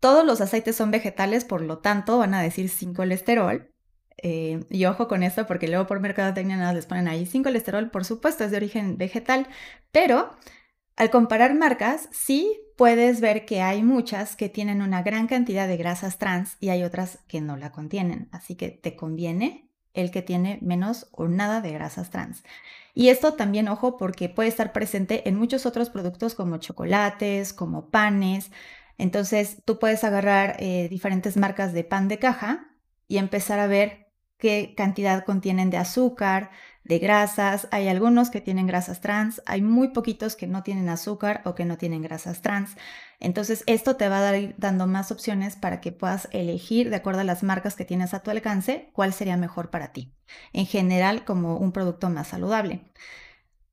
todos 0.00 0.24
los 0.24 0.40
aceites 0.40 0.76
son 0.76 0.90
vegetales, 0.90 1.44
por 1.44 1.62
lo 1.62 1.78
tanto 1.78 2.18
van 2.18 2.34
a 2.34 2.42
decir 2.42 2.68
sin 2.68 2.94
colesterol. 2.94 3.72
Eh, 4.22 4.60
y 4.70 4.86
ojo 4.86 5.08
con 5.08 5.22
esto 5.22 5.46
porque 5.46 5.68
luego 5.68 5.86
por 5.86 6.00
mercadotecnia 6.00 6.56
nada 6.56 6.72
les 6.72 6.86
ponen 6.86 7.06
ahí 7.06 7.26
sin 7.26 7.42
colesterol, 7.42 7.90
por 7.90 8.06
supuesto 8.06 8.44
es 8.44 8.50
de 8.50 8.56
origen 8.56 8.96
vegetal, 8.96 9.46
pero 9.92 10.30
al 10.96 11.10
comparar 11.10 11.54
marcas, 11.54 12.08
sí 12.12 12.58
puedes 12.76 13.20
ver 13.20 13.46
que 13.46 13.62
hay 13.62 13.82
muchas 13.82 14.36
que 14.36 14.48
tienen 14.48 14.82
una 14.82 15.02
gran 15.02 15.26
cantidad 15.26 15.66
de 15.66 15.76
grasas 15.76 16.18
trans 16.18 16.56
y 16.60 16.68
hay 16.68 16.84
otras 16.84 17.18
que 17.26 17.40
no 17.40 17.56
la 17.56 17.72
contienen. 17.72 18.28
Así 18.32 18.54
que 18.54 18.68
te 18.68 18.96
conviene 18.96 19.70
el 19.94 20.10
que 20.10 20.22
tiene 20.22 20.58
menos 20.60 21.08
o 21.12 21.26
nada 21.26 21.60
de 21.62 21.72
grasas 21.72 22.10
trans. 22.10 22.44
Y 22.94 23.08
esto 23.08 23.34
también, 23.34 23.68
ojo, 23.68 23.96
porque 23.96 24.28
puede 24.28 24.48
estar 24.48 24.72
presente 24.72 25.28
en 25.28 25.36
muchos 25.36 25.66
otros 25.66 25.90
productos 25.90 26.34
como 26.34 26.58
chocolates, 26.58 27.52
como 27.52 27.90
panes. 27.90 28.50
Entonces, 28.98 29.62
tú 29.64 29.78
puedes 29.78 30.04
agarrar 30.04 30.56
eh, 30.58 30.88
diferentes 30.90 31.36
marcas 31.36 31.72
de 31.72 31.84
pan 31.84 32.08
de 32.08 32.18
caja 32.18 32.70
y 33.08 33.18
empezar 33.18 33.58
a 33.58 33.66
ver 33.66 34.05
qué 34.38 34.74
cantidad 34.76 35.24
contienen 35.24 35.70
de 35.70 35.78
azúcar, 35.78 36.50
de 36.84 36.98
grasas. 36.98 37.68
Hay 37.70 37.88
algunos 37.88 38.30
que 38.30 38.40
tienen 38.40 38.66
grasas 38.66 39.00
trans, 39.00 39.42
hay 39.46 39.62
muy 39.62 39.88
poquitos 39.88 40.36
que 40.36 40.46
no 40.46 40.62
tienen 40.62 40.88
azúcar 40.88 41.42
o 41.44 41.54
que 41.54 41.64
no 41.64 41.76
tienen 41.78 42.02
grasas 42.02 42.42
trans. 42.42 42.76
Entonces, 43.20 43.64
esto 43.66 43.96
te 43.96 44.08
va 44.08 44.18
a 44.18 44.32
dar 44.32 44.54
dando 44.58 44.86
más 44.86 45.10
opciones 45.10 45.56
para 45.56 45.80
que 45.80 45.92
puedas 45.92 46.28
elegir, 46.32 46.90
de 46.90 46.96
acuerdo 46.96 47.20
a 47.20 47.24
las 47.24 47.42
marcas 47.42 47.76
que 47.76 47.84
tienes 47.84 48.14
a 48.14 48.20
tu 48.20 48.30
alcance, 48.30 48.90
cuál 48.92 49.12
sería 49.12 49.36
mejor 49.36 49.70
para 49.70 49.92
ti. 49.92 50.14
En 50.52 50.66
general, 50.66 51.24
como 51.24 51.56
un 51.56 51.72
producto 51.72 52.10
más 52.10 52.28
saludable. 52.28 52.82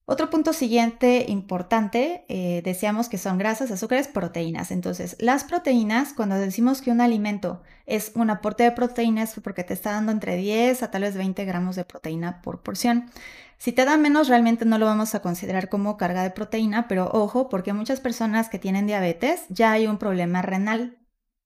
Otro 0.05 0.29
punto 0.29 0.51
siguiente 0.51 1.25
importante, 1.29 2.25
eh, 2.27 2.61
decíamos 2.65 3.07
que 3.07 3.17
son 3.17 3.37
grasas, 3.37 3.71
azúcares, 3.71 4.09
proteínas. 4.09 4.71
Entonces, 4.71 5.15
las 5.19 5.45
proteínas, 5.45 6.11
cuando 6.11 6.35
decimos 6.35 6.81
que 6.81 6.91
un 6.91 6.99
alimento 6.99 7.61
es 7.85 8.11
un 8.15 8.29
aporte 8.29 8.63
de 8.63 8.71
proteínas, 8.71 9.35
porque 9.41 9.63
te 9.63 9.73
está 9.73 9.91
dando 9.91 10.11
entre 10.11 10.35
10 10.35 10.83
a 10.83 10.91
tal 10.91 11.03
vez 11.03 11.15
20 11.15 11.45
gramos 11.45 11.77
de 11.77 11.85
proteína 11.85 12.41
por 12.41 12.61
porción. 12.63 13.09
Si 13.57 13.71
te 13.71 13.85
da 13.85 13.95
menos, 13.95 14.27
realmente 14.27 14.65
no 14.65 14.77
lo 14.77 14.85
vamos 14.87 15.15
a 15.15 15.21
considerar 15.21 15.69
como 15.69 15.95
carga 15.95 16.23
de 16.23 16.31
proteína, 16.31 16.89
pero 16.89 17.09
ojo, 17.13 17.47
porque 17.47 17.71
muchas 17.71 18.01
personas 18.01 18.49
que 18.49 18.59
tienen 18.59 18.87
diabetes 18.87 19.45
ya 19.47 19.71
hay 19.71 19.87
un 19.87 19.97
problema 19.99 20.41
renal. 20.41 20.97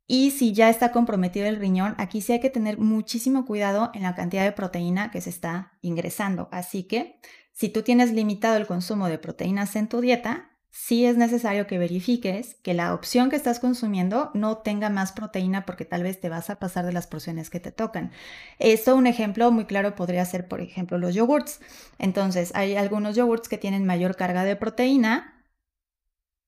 Y 0.07 0.31
si 0.31 0.53
ya 0.53 0.69
está 0.69 0.93
comprometido 0.93 1.47
el 1.47 1.57
riñón, 1.57 1.93
aquí 1.97 2.21
sí 2.21 2.31
hay 2.31 2.39
que 2.39 2.49
tener 2.49 2.77
muchísimo 2.77 3.45
cuidado 3.45 3.91
en 3.93 4.03
la 4.03 4.15
cantidad 4.15 4.45
de 4.45 4.53
proteína 4.53 5.11
que 5.11 5.19
se 5.19 5.29
está 5.29 5.73
ingresando. 5.81 6.47
Así 6.51 6.83
que 6.83 7.19
si 7.51 7.69
tú 7.69 7.81
tienes 7.81 8.13
limitado 8.13 8.55
el 8.55 8.67
consumo 8.67 9.09
de 9.09 9.17
proteínas 9.17 9.75
en 9.75 9.89
tu 9.89 9.99
dieta, 9.99 10.51
sí 10.69 11.05
es 11.05 11.17
necesario 11.17 11.65
que 11.65 11.79
verifiques 11.79 12.55
que 12.61 12.73
la 12.73 12.93
opción 12.93 13.29
que 13.29 13.35
estás 13.35 13.59
consumiendo 13.59 14.29
no 14.33 14.59
tenga 14.59 14.89
más 14.89 15.11
proteína 15.11 15.65
porque 15.65 15.83
tal 15.83 16.03
vez 16.03 16.21
te 16.21 16.29
vas 16.29 16.49
a 16.49 16.59
pasar 16.59 16.85
de 16.85 16.93
las 16.93 17.07
porciones 17.07 17.49
que 17.49 17.59
te 17.59 17.71
tocan. 17.71 18.11
Esto, 18.59 18.95
un 18.95 19.07
ejemplo 19.07 19.51
muy 19.51 19.65
claro 19.65 19.95
podría 19.95 20.23
ser, 20.23 20.47
por 20.47 20.61
ejemplo, 20.61 20.97
los 20.99 21.15
yogurts. 21.15 21.59
Entonces, 21.97 22.51
hay 22.53 22.75
algunos 22.75 23.15
yogurts 23.15 23.49
que 23.49 23.57
tienen 23.57 23.85
mayor 23.85 24.15
carga 24.15 24.43
de 24.43 24.55
proteína, 24.55 25.37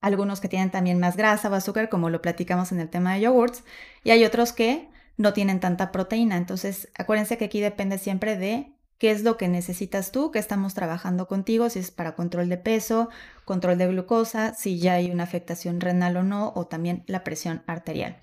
algunos 0.02 0.40
que 0.40 0.48
tienen 0.48 0.72
también 0.72 1.00
más 1.00 1.18
grasa 1.18 1.50
o 1.50 1.54
azúcar, 1.54 1.90
como 1.90 2.10
lo 2.10 2.22
platicamos 2.22 2.72
en 2.72 2.80
el 2.80 2.90
tema 2.90 3.14
de 3.14 3.22
yogurts, 3.22 3.64
y 4.04 4.12
hay 4.12 4.26
otros 4.26 4.54
que 4.54 4.90
no 5.18 5.34
tienen 5.34 5.60
tanta 5.60 5.92
proteína. 5.92 6.38
Entonces, 6.38 6.90
acuérdense 6.98 7.38
que 7.38 7.46
aquí 7.46 7.60
depende 7.60 7.98
siempre 7.98 8.38
de 8.38 8.74
qué 8.98 9.12
es 9.12 9.24
lo 9.24 9.38
que 9.38 9.48
necesitas 9.48 10.12
tú, 10.12 10.32
que 10.32 10.40
estamos 10.40 10.74
trabajando 10.74 11.28
contigo, 11.28 11.70
si 11.70 11.80
es 11.80 11.92
para 11.92 12.16
control 12.16 12.50
de 12.50 12.58
peso, 12.58 13.10
control 13.46 13.78
de 13.78 13.88
glucosa, 13.88 14.54
si 14.54 14.80
ya 14.80 14.94
hay 14.94 15.12
una 15.12 15.24
afectación 15.24 15.82
renal 15.82 16.18
o 16.18 16.24
no, 16.24 16.54
o 16.56 16.68
también 16.68 17.04
la 17.08 17.24
presión 17.24 17.64
arterial. 17.68 18.18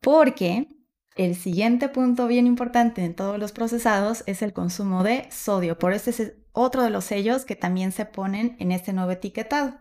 Porque 0.00 0.68
el 1.14 1.36
siguiente 1.36 1.88
punto 1.88 2.26
bien 2.26 2.46
importante 2.46 3.04
en 3.04 3.14
todos 3.14 3.38
los 3.38 3.52
procesados 3.52 4.24
es 4.26 4.42
el 4.42 4.52
consumo 4.52 5.04
de 5.04 5.28
sodio. 5.30 5.78
Por 5.78 5.92
eso 5.92 6.10
es 6.10 6.32
otro 6.52 6.82
de 6.82 6.90
los 6.90 7.04
sellos 7.04 7.44
que 7.44 7.56
también 7.56 7.92
se 7.92 8.04
ponen 8.04 8.56
en 8.58 8.72
este 8.72 8.92
nuevo 8.92 9.12
etiquetado. 9.12 9.78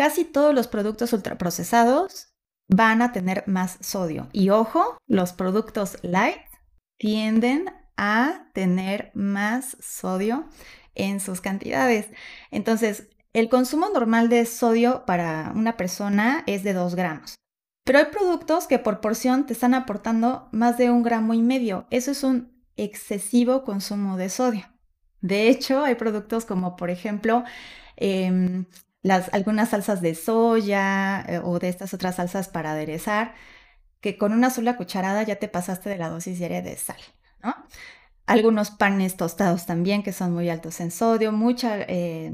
Casi 0.00 0.24
todos 0.24 0.54
los 0.54 0.66
productos 0.66 1.12
ultraprocesados 1.12 2.32
van 2.68 3.02
a 3.02 3.12
tener 3.12 3.44
más 3.46 3.76
sodio. 3.82 4.30
Y 4.32 4.48
ojo, 4.48 4.96
los 5.06 5.34
productos 5.34 5.98
light 6.00 6.40
tienden 6.98 7.66
a 7.98 8.50
tener 8.54 9.10
más 9.12 9.76
sodio 9.78 10.48
en 10.94 11.20
sus 11.20 11.42
cantidades. 11.42 12.06
Entonces, 12.50 13.10
el 13.34 13.50
consumo 13.50 13.90
normal 13.90 14.30
de 14.30 14.46
sodio 14.46 15.04
para 15.04 15.52
una 15.54 15.76
persona 15.76 16.44
es 16.46 16.64
de 16.64 16.72
2 16.72 16.94
gramos. 16.94 17.34
Pero 17.84 17.98
hay 17.98 18.06
productos 18.06 18.66
que 18.66 18.78
por 18.78 19.02
porción 19.02 19.44
te 19.44 19.52
están 19.52 19.74
aportando 19.74 20.48
más 20.50 20.78
de 20.78 20.90
un 20.90 21.02
gramo 21.02 21.34
y 21.34 21.42
medio. 21.42 21.86
Eso 21.90 22.12
es 22.12 22.24
un 22.24 22.64
excesivo 22.78 23.64
consumo 23.64 24.16
de 24.16 24.30
sodio. 24.30 24.64
De 25.20 25.50
hecho, 25.50 25.84
hay 25.84 25.96
productos 25.96 26.46
como, 26.46 26.76
por 26.76 26.88
ejemplo, 26.88 27.44
em, 27.96 28.64
las, 29.02 29.32
algunas 29.32 29.70
salsas 29.70 30.00
de 30.00 30.14
soya 30.14 31.24
eh, 31.28 31.40
o 31.42 31.58
de 31.58 31.68
estas 31.68 31.94
otras 31.94 32.16
salsas 32.16 32.48
para 32.48 32.72
aderezar, 32.72 33.34
que 34.00 34.18
con 34.18 34.32
una 34.32 34.50
sola 34.50 34.76
cucharada 34.76 35.22
ya 35.22 35.36
te 35.36 35.48
pasaste 35.48 35.88
de 35.88 35.98
la 35.98 36.08
dosis 36.08 36.38
diaria 36.38 36.62
de 36.62 36.76
sal. 36.76 37.00
Algunos 38.26 38.70
panes 38.70 39.16
tostados 39.16 39.66
también 39.66 40.02
que 40.02 40.12
son 40.12 40.32
muy 40.32 40.48
altos 40.50 40.80
en 40.80 40.90
sodio, 40.90 41.32
muchas 41.32 41.84
eh, 41.88 42.32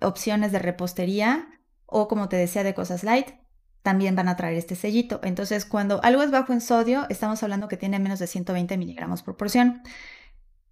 opciones 0.00 0.52
de 0.52 0.58
repostería 0.58 1.48
o 1.86 2.08
como 2.08 2.28
te 2.28 2.36
decía 2.36 2.62
de 2.62 2.74
cosas 2.74 3.02
light, 3.04 3.28
también 3.82 4.14
van 4.14 4.28
a 4.28 4.36
traer 4.36 4.56
este 4.56 4.76
sellito. 4.76 5.20
Entonces, 5.24 5.64
cuando 5.64 6.02
algo 6.04 6.22
es 6.22 6.30
bajo 6.30 6.52
en 6.52 6.60
sodio, 6.60 7.06
estamos 7.08 7.42
hablando 7.42 7.68
que 7.68 7.76
tiene 7.76 7.98
menos 7.98 8.18
de 8.18 8.26
120 8.26 8.76
miligramos 8.76 9.22
por 9.22 9.36
porción. 9.36 9.82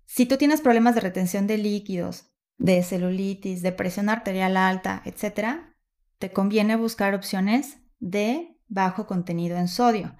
Si 0.04 0.26
tú 0.26 0.36
tienes 0.36 0.60
problemas 0.60 0.94
de 0.94 1.00
retención 1.00 1.46
de 1.46 1.58
líquidos, 1.58 2.26
de 2.58 2.82
celulitis, 2.82 3.62
de 3.62 3.72
presión 3.72 4.08
arterial 4.08 4.56
alta, 4.56 5.02
etc., 5.04 5.60
te 6.18 6.32
conviene 6.32 6.76
buscar 6.76 7.14
opciones 7.14 7.78
de 8.00 8.56
bajo 8.68 9.06
contenido 9.06 9.56
en 9.56 9.68
sodio. 9.68 10.16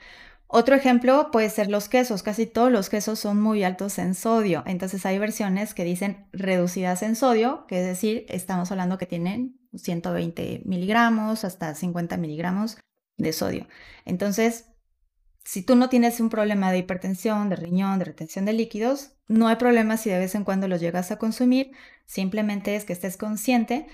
Otro 0.46 0.74
ejemplo 0.74 1.30
puede 1.30 1.50
ser 1.50 1.68
los 1.68 1.90
quesos. 1.90 2.22
Casi 2.22 2.46
todos 2.46 2.72
los 2.72 2.88
quesos 2.88 3.18
son 3.18 3.38
muy 3.40 3.64
altos 3.64 3.98
en 3.98 4.14
sodio. 4.14 4.62
Entonces 4.64 5.04
hay 5.04 5.18
versiones 5.18 5.74
que 5.74 5.84
dicen 5.84 6.26
reducidas 6.32 7.02
en 7.02 7.16
sodio, 7.16 7.66
que 7.66 7.80
es 7.80 7.86
decir, 7.86 8.24
estamos 8.30 8.70
hablando 8.70 8.96
que 8.96 9.04
tienen 9.04 9.60
120 9.74 10.62
miligramos 10.64 11.44
hasta 11.44 11.74
50 11.74 12.16
miligramos 12.16 12.78
de 13.18 13.32
sodio. 13.34 13.66
Entonces, 14.06 14.64
si 15.44 15.62
tú 15.62 15.76
no 15.76 15.88
tienes 15.88 16.20
un 16.20 16.28
problema 16.28 16.70
de 16.70 16.78
hipertensión, 16.78 17.48
de 17.48 17.56
riñón, 17.56 17.98
de 17.98 18.04
retención 18.04 18.44
de 18.44 18.52
líquidos, 18.52 19.12
no 19.28 19.48
hay 19.48 19.56
problema 19.56 19.96
si 19.96 20.10
de 20.10 20.18
vez 20.18 20.34
en 20.34 20.44
cuando 20.44 20.68
los 20.68 20.80
llegas 20.80 21.10
a 21.10 21.18
consumir. 21.18 21.72
Simplemente 22.06 22.76
es 22.76 22.84
que 22.84 22.92
estés 22.92 23.16
consciente 23.16 23.86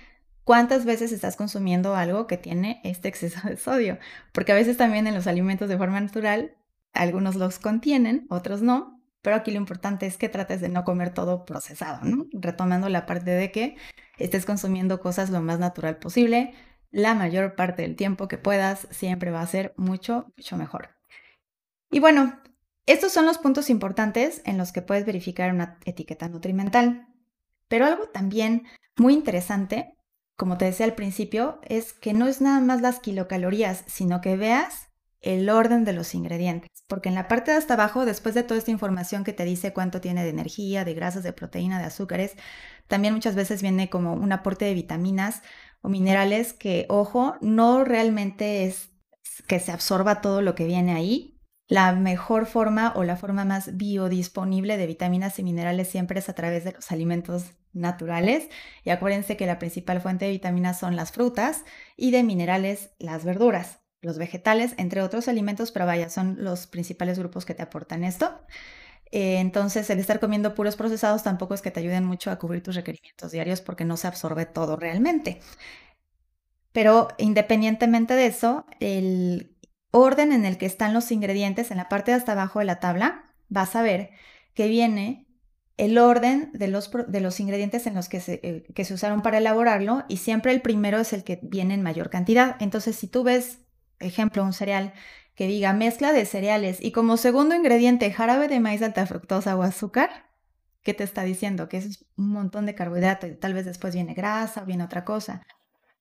cuántas 0.44 0.84
veces 0.84 1.12
estás 1.12 1.36
consumiendo 1.36 1.96
algo 1.96 2.26
que 2.26 2.36
tiene 2.36 2.80
este 2.84 3.08
exceso 3.08 3.48
de 3.48 3.56
sodio, 3.56 3.98
porque 4.32 4.52
a 4.52 4.56
veces 4.56 4.76
también 4.76 5.06
en 5.06 5.14
los 5.14 5.26
alimentos 5.26 5.68
de 5.68 5.78
forma 5.78 6.00
natural, 6.00 6.56
algunos 6.92 7.34
los 7.34 7.58
contienen, 7.58 8.26
otros 8.30 8.62
no, 8.62 9.02
pero 9.22 9.36
aquí 9.36 9.50
lo 9.50 9.56
importante 9.56 10.06
es 10.06 10.18
que 10.18 10.28
trates 10.28 10.60
de 10.60 10.68
no 10.68 10.84
comer 10.84 11.14
todo 11.14 11.44
procesado, 11.44 12.04
¿no? 12.04 12.26
Retomando 12.32 12.88
la 12.88 13.06
parte 13.06 13.30
de 13.30 13.50
que 13.50 13.76
estés 14.18 14.44
consumiendo 14.44 15.00
cosas 15.00 15.30
lo 15.30 15.40
más 15.40 15.58
natural 15.58 15.96
posible, 15.96 16.54
la 16.90 17.14
mayor 17.14 17.56
parte 17.56 17.82
del 17.82 17.96
tiempo 17.96 18.28
que 18.28 18.38
puedas, 18.38 18.86
siempre 18.90 19.30
va 19.30 19.40
a 19.40 19.46
ser 19.46 19.72
mucho, 19.76 20.32
mucho 20.36 20.56
mejor. 20.56 20.90
Y 21.90 22.00
bueno, 22.00 22.40
estos 22.86 23.12
son 23.12 23.26
los 23.26 23.38
puntos 23.38 23.70
importantes 23.70 24.42
en 24.44 24.58
los 24.58 24.72
que 24.72 24.82
puedes 24.82 25.06
verificar 25.06 25.52
una 25.52 25.78
etiqueta 25.84 26.28
nutrimental. 26.28 27.08
Pero 27.68 27.86
algo 27.86 28.08
también 28.08 28.66
muy 28.96 29.14
interesante 29.14 29.94
como 30.36 30.58
te 30.58 30.64
decía 30.64 30.86
al 30.86 30.94
principio, 30.94 31.60
es 31.62 31.92
que 31.92 32.12
no 32.12 32.26
es 32.26 32.40
nada 32.40 32.60
más 32.60 32.80
las 32.80 32.98
kilocalorías, 32.98 33.84
sino 33.86 34.20
que 34.20 34.36
veas 34.36 34.88
el 35.20 35.48
orden 35.48 35.84
de 35.84 35.92
los 35.92 36.14
ingredientes. 36.14 36.70
Porque 36.88 37.08
en 37.08 37.14
la 37.14 37.28
parte 37.28 37.52
de 37.52 37.56
hasta 37.56 37.74
abajo, 37.74 38.04
después 38.04 38.34
de 38.34 38.42
toda 38.42 38.58
esta 38.58 38.70
información 38.70 39.24
que 39.24 39.32
te 39.32 39.44
dice 39.44 39.72
cuánto 39.72 40.00
tiene 40.00 40.22
de 40.24 40.30
energía, 40.30 40.84
de 40.84 40.94
grasas, 40.94 41.22
de 41.22 41.32
proteína, 41.32 41.78
de 41.78 41.84
azúcares, 41.84 42.36
también 42.88 43.14
muchas 43.14 43.34
veces 43.34 43.62
viene 43.62 43.88
como 43.88 44.12
un 44.14 44.32
aporte 44.32 44.64
de 44.64 44.74
vitaminas 44.74 45.42
o 45.82 45.88
minerales 45.88 46.52
que, 46.52 46.86
ojo, 46.88 47.36
no 47.40 47.84
realmente 47.84 48.64
es 48.64 48.90
que 49.46 49.60
se 49.60 49.72
absorba 49.72 50.20
todo 50.20 50.42
lo 50.42 50.54
que 50.54 50.66
viene 50.66 50.92
ahí, 50.92 51.33
la 51.66 51.92
mejor 51.92 52.46
forma 52.46 52.92
o 52.94 53.04
la 53.04 53.16
forma 53.16 53.44
más 53.44 53.76
biodisponible 53.76 54.76
de 54.76 54.86
vitaminas 54.86 55.38
y 55.38 55.42
minerales 55.42 55.88
siempre 55.88 56.18
es 56.18 56.28
a 56.28 56.34
través 56.34 56.64
de 56.64 56.72
los 56.72 56.92
alimentos 56.92 57.52
naturales. 57.72 58.48
Y 58.84 58.90
acuérdense 58.90 59.36
que 59.36 59.46
la 59.46 59.58
principal 59.58 60.00
fuente 60.00 60.26
de 60.26 60.32
vitaminas 60.32 60.78
son 60.78 60.94
las 60.96 61.12
frutas 61.12 61.64
y 61.96 62.10
de 62.10 62.22
minerales 62.22 62.90
las 62.98 63.24
verduras, 63.24 63.80
los 64.02 64.18
vegetales, 64.18 64.74
entre 64.76 65.02
otros 65.02 65.26
alimentos, 65.28 65.72
pero 65.72 65.86
vaya, 65.86 66.10
son 66.10 66.36
los 66.38 66.66
principales 66.66 67.18
grupos 67.18 67.44
que 67.46 67.54
te 67.54 67.62
aportan 67.62 68.04
esto. 68.04 68.40
Eh, 69.10 69.38
entonces, 69.38 69.88
el 69.90 70.00
estar 70.00 70.20
comiendo 70.20 70.54
puros 70.54 70.76
procesados 70.76 71.22
tampoco 71.22 71.54
es 71.54 71.62
que 71.62 71.70
te 71.70 71.80
ayuden 71.80 72.04
mucho 72.04 72.30
a 72.30 72.38
cubrir 72.38 72.62
tus 72.62 72.74
requerimientos 72.74 73.32
diarios 73.32 73.60
porque 73.60 73.84
no 73.84 73.96
se 73.96 74.06
absorbe 74.08 74.44
todo 74.44 74.76
realmente. 74.76 75.40
Pero 76.72 77.08
independientemente 77.18 78.14
de 78.14 78.26
eso, 78.26 78.66
el 78.80 79.53
orden 79.94 80.32
en 80.32 80.44
el 80.44 80.58
que 80.58 80.66
están 80.66 80.92
los 80.92 81.12
ingredientes, 81.12 81.70
en 81.70 81.76
la 81.76 81.88
parte 81.88 82.10
de 82.10 82.16
hasta 82.16 82.32
abajo 82.32 82.58
de 82.58 82.64
la 82.64 82.80
tabla, 82.80 83.32
vas 83.48 83.76
a 83.76 83.82
ver 83.82 84.10
que 84.52 84.66
viene 84.66 85.28
el 85.76 85.98
orden 85.98 86.50
de 86.52 86.66
los, 86.66 86.90
de 87.06 87.20
los 87.20 87.38
ingredientes 87.38 87.86
en 87.86 87.94
los 87.94 88.08
que 88.08 88.20
se, 88.20 88.40
eh, 88.42 88.64
que 88.74 88.84
se 88.84 88.94
usaron 88.94 89.22
para 89.22 89.38
elaborarlo 89.38 90.04
y 90.08 90.16
siempre 90.16 90.52
el 90.52 90.62
primero 90.62 90.98
es 90.98 91.12
el 91.12 91.22
que 91.22 91.38
viene 91.42 91.74
en 91.74 91.82
mayor 91.82 92.10
cantidad. 92.10 92.56
Entonces, 92.58 92.96
si 92.96 93.06
tú 93.06 93.22
ves, 93.22 93.60
ejemplo, 94.00 94.42
un 94.42 94.52
cereal 94.52 94.94
que 95.36 95.46
diga 95.46 95.72
mezcla 95.72 96.12
de 96.12 96.26
cereales 96.26 96.78
y 96.80 96.90
como 96.90 97.16
segundo 97.16 97.54
ingrediente 97.54 98.12
jarabe 98.12 98.48
de 98.48 98.60
maíz 98.60 98.82
alta 98.82 99.06
fructosa 99.06 99.56
o 99.56 99.62
azúcar, 99.62 100.10
¿qué 100.82 100.92
te 100.92 101.04
está 101.04 101.22
diciendo? 101.22 101.68
Que 101.68 101.76
es 101.78 102.04
un 102.16 102.30
montón 102.30 102.66
de 102.66 102.74
carbohidrato 102.74 103.28
y 103.28 103.36
tal 103.36 103.54
vez 103.54 103.64
después 103.64 103.94
viene 103.94 104.14
grasa 104.14 104.62
o 104.62 104.66
viene 104.66 104.84
otra 104.84 105.04
cosa. 105.04 105.42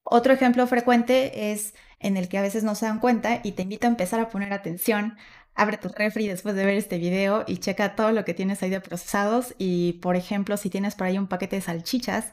Otro 0.03 0.33
ejemplo 0.33 0.67
frecuente 0.67 1.51
es 1.51 1.73
en 1.99 2.17
el 2.17 2.27
que 2.27 2.37
a 2.37 2.41
veces 2.41 2.63
no 2.63 2.75
se 2.75 2.85
dan 2.85 2.99
cuenta 2.99 3.39
y 3.43 3.53
te 3.53 3.63
invito 3.63 3.87
a 3.87 3.89
empezar 3.89 4.19
a 4.19 4.29
poner 4.29 4.53
atención. 4.53 5.17
Abre 5.55 5.77
tu 5.77 5.89
refri 5.89 6.27
después 6.27 6.55
de 6.55 6.65
ver 6.65 6.75
este 6.75 6.97
video 6.97 7.43
y 7.47 7.57
checa 7.57 7.95
todo 7.95 8.11
lo 8.11 8.25
que 8.25 8.33
tienes 8.33 8.61
ahí 8.61 8.69
de 8.69 8.81
procesados 8.81 9.55
y, 9.57 9.93
por 10.01 10.15
ejemplo, 10.15 10.57
si 10.57 10.69
tienes 10.69 10.95
por 10.95 11.07
ahí 11.07 11.17
un 11.17 11.27
paquete 11.27 11.57
de 11.57 11.61
salchichas, 11.61 12.31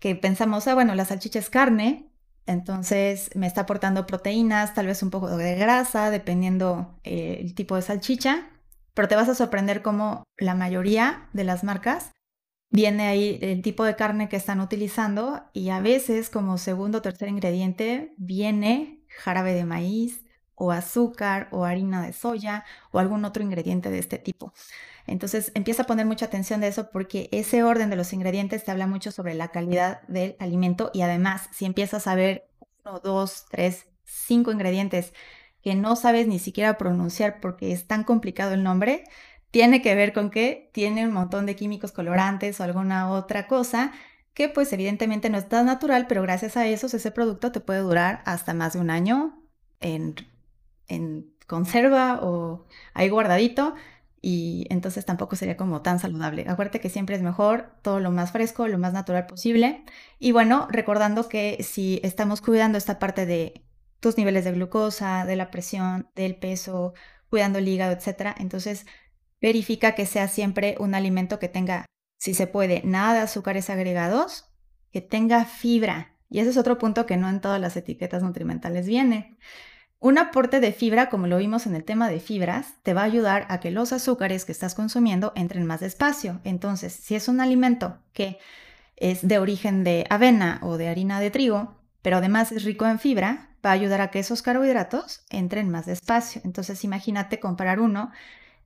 que 0.00 0.16
pensamos, 0.16 0.66
ah, 0.66 0.74
bueno, 0.74 0.94
la 0.94 1.04
salchicha 1.04 1.38
es 1.38 1.50
carne, 1.50 2.08
entonces 2.46 3.30
me 3.34 3.46
está 3.46 3.62
aportando 3.62 4.06
proteínas, 4.06 4.74
tal 4.74 4.86
vez 4.86 5.02
un 5.02 5.10
poco 5.10 5.36
de 5.36 5.54
grasa, 5.54 6.10
dependiendo 6.10 6.98
eh, 7.04 7.38
el 7.40 7.54
tipo 7.54 7.76
de 7.76 7.82
salchicha, 7.82 8.48
pero 8.92 9.08
te 9.08 9.16
vas 9.16 9.28
a 9.28 9.34
sorprender 9.34 9.82
cómo 9.82 10.24
la 10.38 10.54
mayoría 10.54 11.28
de 11.32 11.44
las 11.44 11.64
marcas 11.64 12.10
viene 12.70 13.06
ahí 13.06 13.38
el 13.40 13.62
tipo 13.62 13.84
de 13.84 13.96
carne 13.96 14.28
que 14.28 14.36
están 14.36 14.60
utilizando 14.60 15.44
y 15.52 15.70
a 15.70 15.80
veces 15.80 16.30
como 16.30 16.58
segundo 16.58 16.98
o 16.98 17.02
tercer 17.02 17.28
ingrediente 17.28 18.14
viene 18.16 19.04
jarabe 19.08 19.54
de 19.54 19.64
maíz 19.64 20.24
o 20.56 20.72
azúcar 20.72 21.48
o 21.50 21.64
harina 21.64 22.04
de 22.04 22.12
soya 22.12 22.64
o 22.90 22.98
algún 22.98 23.24
otro 23.24 23.42
ingrediente 23.42 23.90
de 23.90 23.98
este 23.98 24.18
tipo. 24.18 24.52
Entonces 25.06 25.52
empieza 25.54 25.82
a 25.82 25.86
poner 25.86 26.06
mucha 26.06 26.26
atención 26.26 26.60
de 26.60 26.68
eso 26.68 26.90
porque 26.90 27.28
ese 27.32 27.62
orden 27.62 27.90
de 27.90 27.96
los 27.96 28.12
ingredientes 28.12 28.64
te 28.64 28.70
habla 28.70 28.86
mucho 28.86 29.10
sobre 29.10 29.34
la 29.34 29.48
calidad 29.48 30.02
del 30.08 30.36
alimento 30.38 30.90
y 30.94 31.02
además 31.02 31.48
si 31.52 31.64
empiezas 31.66 32.06
a 32.06 32.14
ver 32.14 32.48
uno, 32.84 33.00
dos, 33.00 33.46
tres, 33.50 33.86
cinco 34.04 34.52
ingredientes 34.52 35.12
que 35.62 35.74
no 35.74 35.96
sabes 35.96 36.26
ni 36.26 36.38
siquiera 36.38 36.78
pronunciar 36.78 37.40
porque 37.40 37.72
es 37.72 37.86
tan 37.86 38.04
complicado 38.04 38.52
el 38.54 38.62
nombre, 38.62 39.04
tiene 39.54 39.82
que 39.82 39.94
ver 39.94 40.12
con 40.12 40.30
que 40.30 40.68
tiene 40.72 41.06
un 41.06 41.12
montón 41.12 41.46
de 41.46 41.54
químicos 41.54 41.92
colorantes 41.92 42.58
o 42.58 42.64
alguna 42.64 43.12
otra 43.12 43.46
cosa 43.46 43.92
que 44.32 44.48
pues 44.48 44.72
evidentemente 44.72 45.30
no 45.30 45.38
es 45.38 45.48
tan 45.48 45.66
natural, 45.66 46.08
pero 46.08 46.22
gracias 46.22 46.56
a 46.56 46.66
eso 46.66 46.88
ese 46.88 47.12
producto 47.12 47.52
te 47.52 47.60
puede 47.60 47.78
durar 47.78 48.20
hasta 48.24 48.52
más 48.52 48.72
de 48.72 48.80
un 48.80 48.90
año 48.90 49.40
en, 49.78 50.16
en 50.88 51.32
conserva 51.46 52.18
o 52.20 52.66
ahí 52.94 53.08
guardadito 53.08 53.76
y 54.20 54.66
entonces 54.70 55.04
tampoco 55.06 55.36
sería 55.36 55.56
como 55.56 55.82
tan 55.82 56.00
saludable. 56.00 56.46
Acuérdate 56.48 56.80
que 56.80 56.90
siempre 56.90 57.14
es 57.14 57.22
mejor 57.22 57.76
todo 57.82 58.00
lo 58.00 58.10
más 58.10 58.32
fresco, 58.32 58.66
lo 58.66 58.78
más 58.78 58.92
natural 58.92 59.26
posible. 59.26 59.84
Y 60.18 60.32
bueno, 60.32 60.66
recordando 60.68 61.28
que 61.28 61.62
si 61.62 62.00
estamos 62.02 62.40
cuidando 62.40 62.76
esta 62.76 62.98
parte 62.98 63.24
de 63.24 63.62
tus 64.00 64.18
niveles 64.18 64.44
de 64.44 64.50
glucosa, 64.50 65.24
de 65.24 65.36
la 65.36 65.52
presión, 65.52 66.08
del 66.16 66.34
peso, 66.34 66.92
cuidando 67.30 67.60
el 67.60 67.68
hígado, 67.68 67.92
etcétera, 67.92 68.34
entonces 68.36 68.86
verifica 69.40 69.94
que 69.94 70.06
sea 70.06 70.28
siempre 70.28 70.76
un 70.78 70.94
alimento 70.94 71.38
que 71.38 71.48
tenga, 71.48 71.86
si 72.18 72.34
se 72.34 72.46
puede, 72.46 72.82
nada 72.84 73.14
de 73.14 73.20
azúcares 73.20 73.70
agregados, 73.70 74.46
que 74.90 75.00
tenga 75.00 75.44
fibra. 75.44 76.16
Y 76.30 76.40
ese 76.40 76.50
es 76.50 76.56
otro 76.56 76.78
punto 76.78 77.06
que 77.06 77.16
no 77.16 77.28
en 77.28 77.40
todas 77.40 77.60
las 77.60 77.76
etiquetas 77.76 78.22
nutrimentales 78.22 78.86
viene. 78.86 79.36
Un 79.98 80.18
aporte 80.18 80.60
de 80.60 80.72
fibra, 80.72 81.08
como 81.08 81.26
lo 81.26 81.38
vimos 81.38 81.66
en 81.66 81.74
el 81.74 81.82
tema 81.82 82.10
de 82.10 82.20
fibras, 82.20 82.74
te 82.82 82.92
va 82.92 83.00
a 83.02 83.04
ayudar 83.04 83.46
a 83.48 83.58
que 83.58 83.70
los 83.70 83.92
azúcares 83.92 84.44
que 84.44 84.52
estás 84.52 84.74
consumiendo 84.74 85.32
entren 85.34 85.64
más 85.64 85.80
despacio. 85.80 86.40
Entonces, 86.44 86.92
si 86.92 87.14
es 87.14 87.26
un 87.26 87.40
alimento 87.40 87.98
que 88.12 88.38
es 88.96 89.26
de 89.26 89.38
origen 89.38 89.82
de 89.82 90.06
avena 90.10 90.60
o 90.62 90.76
de 90.76 90.88
harina 90.88 91.20
de 91.20 91.30
trigo, 91.30 91.80
pero 92.02 92.18
además 92.18 92.52
es 92.52 92.64
rico 92.64 92.86
en 92.86 92.98
fibra, 92.98 93.56
va 93.64 93.70
a 93.70 93.72
ayudar 93.72 94.02
a 94.02 94.10
que 94.10 94.18
esos 94.18 94.42
carbohidratos 94.42 95.24
entren 95.30 95.70
más 95.70 95.86
despacio. 95.86 96.42
Entonces, 96.44 96.84
imagínate 96.84 97.40
comparar 97.40 97.80
uno 97.80 98.12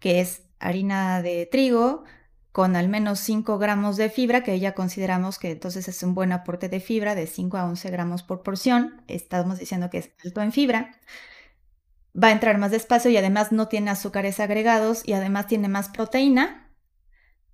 que 0.00 0.20
es 0.20 0.42
harina 0.60 1.22
de 1.22 1.46
trigo 1.46 2.04
con 2.52 2.74
al 2.74 2.88
menos 2.88 3.20
5 3.20 3.58
gramos 3.58 3.96
de 3.96 4.10
fibra, 4.10 4.42
que 4.42 4.58
ya 4.58 4.74
consideramos 4.74 5.38
que 5.38 5.52
entonces 5.52 5.86
es 5.86 6.02
un 6.02 6.14
buen 6.14 6.32
aporte 6.32 6.68
de 6.68 6.80
fibra 6.80 7.14
de 7.14 7.26
5 7.26 7.56
a 7.56 7.64
11 7.66 7.90
gramos 7.90 8.22
por 8.22 8.42
porción. 8.42 9.02
Estamos 9.06 9.58
diciendo 9.58 9.90
que 9.90 9.98
es 9.98 10.10
alto 10.24 10.40
en 10.40 10.50
fibra. 10.50 10.90
Va 12.20 12.28
a 12.28 12.32
entrar 12.32 12.58
más 12.58 12.72
despacio 12.72 13.10
y 13.10 13.16
además 13.16 13.52
no 13.52 13.68
tiene 13.68 13.90
azúcares 13.90 14.40
agregados 14.40 15.06
y 15.06 15.12
además 15.12 15.46
tiene 15.46 15.68
más 15.68 15.88
proteína. 15.88 16.68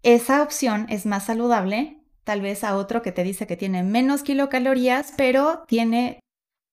Esa 0.02 0.42
opción 0.42 0.86
es 0.88 1.06
más 1.06 1.26
saludable, 1.26 2.02
tal 2.24 2.40
vez 2.40 2.64
a 2.64 2.76
otro 2.76 3.02
que 3.02 3.12
te 3.12 3.24
dice 3.24 3.46
que 3.46 3.56
tiene 3.56 3.82
menos 3.82 4.22
kilocalorías, 4.22 5.12
pero 5.16 5.64
tiene 5.66 6.20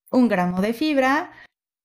un 0.10 0.28
gramo 0.28 0.62
de 0.62 0.74
fibra, 0.74 1.32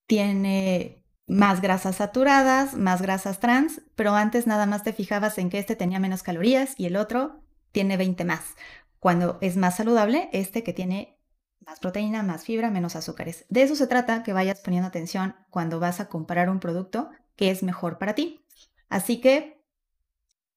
tiene 0.06 1.02
más 1.26 1.60
grasas 1.60 1.96
saturadas, 1.96 2.74
más 2.74 3.02
grasas 3.02 3.40
trans, 3.40 3.82
pero 3.94 4.14
antes 4.14 4.46
nada 4.46 4.66
más 4.66 4.82
te 4.84 4.92
fijabas 4.92 5.38
en 5.38 5.50
que 5.50 5.58
este 5.58 5.76
tenía 5.76 5.98
menos 5.98 6.22
calorías 6.22 6.74
y 6.78 6.86
el 6.86 6.96
otro 6.96 7.42
tiene 7.72 7.96
20 7.96 8.24
más. 8.24 8.54
Cuando 9.00 9.38
es 9.40 9.56
más 9.56 9.76
saludable, 9.76 10.28
este 10.32 10.62
que 10.62 10.72
tiene 10.72 11.18
más 11.66 11.80
proteína, 11.80 12.22
más 12.22 12.44
fibra, 12.44 12.70
menos 12.70 12.94
azúcares. 12.94 13.44
De 13.48 13.62
eso 13.62 13.74
se 13.74 13.88
trata, 13.88 14.22
que 14.22 14.32
vayas 14.32 14.60
poniendo 14.60 14.86
atención 14.86 15.34
cuando 15.50 15.80
vas 15.80 16.00
a 16.00 16.08
comprar 16.08 16.48
un 16.48 16.60
producto 16.60 17.10
que 17.34 17.50
es 17.50 17.62
mejor 17.62 17.98
para 17.98 18.14
ti. 18.14 18.44
Así 18.88 19.20
que 19.20 19.64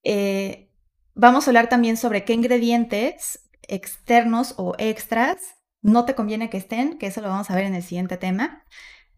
eh, 0.04 0.72
vamos 1.16 1.48
a 1.48 1.50
hablar 1.50 1.68
también 1.68 1.98
sobre 1.98 2.26
qué 2.26 2.34
ingredientes 2.34 3.50
externos 3.68 4.54
o 4.58 4.76
extras 4.78 5.38
no 5.82 6.06
te 6.06 6.16
conviene 6.16 6.50
que 6.50 6.58
estén, 6.58 6.98
que 6.98 7.08
eso 7.08 7.22
lo 7.22 7.30
vamos 7.30 7.50
a 7.50 7.56
ver 7.56 7.66
en 7.66 7.76
el 7.76 7.84
siguiente 7.84 8.18
tema. 8.18 8.66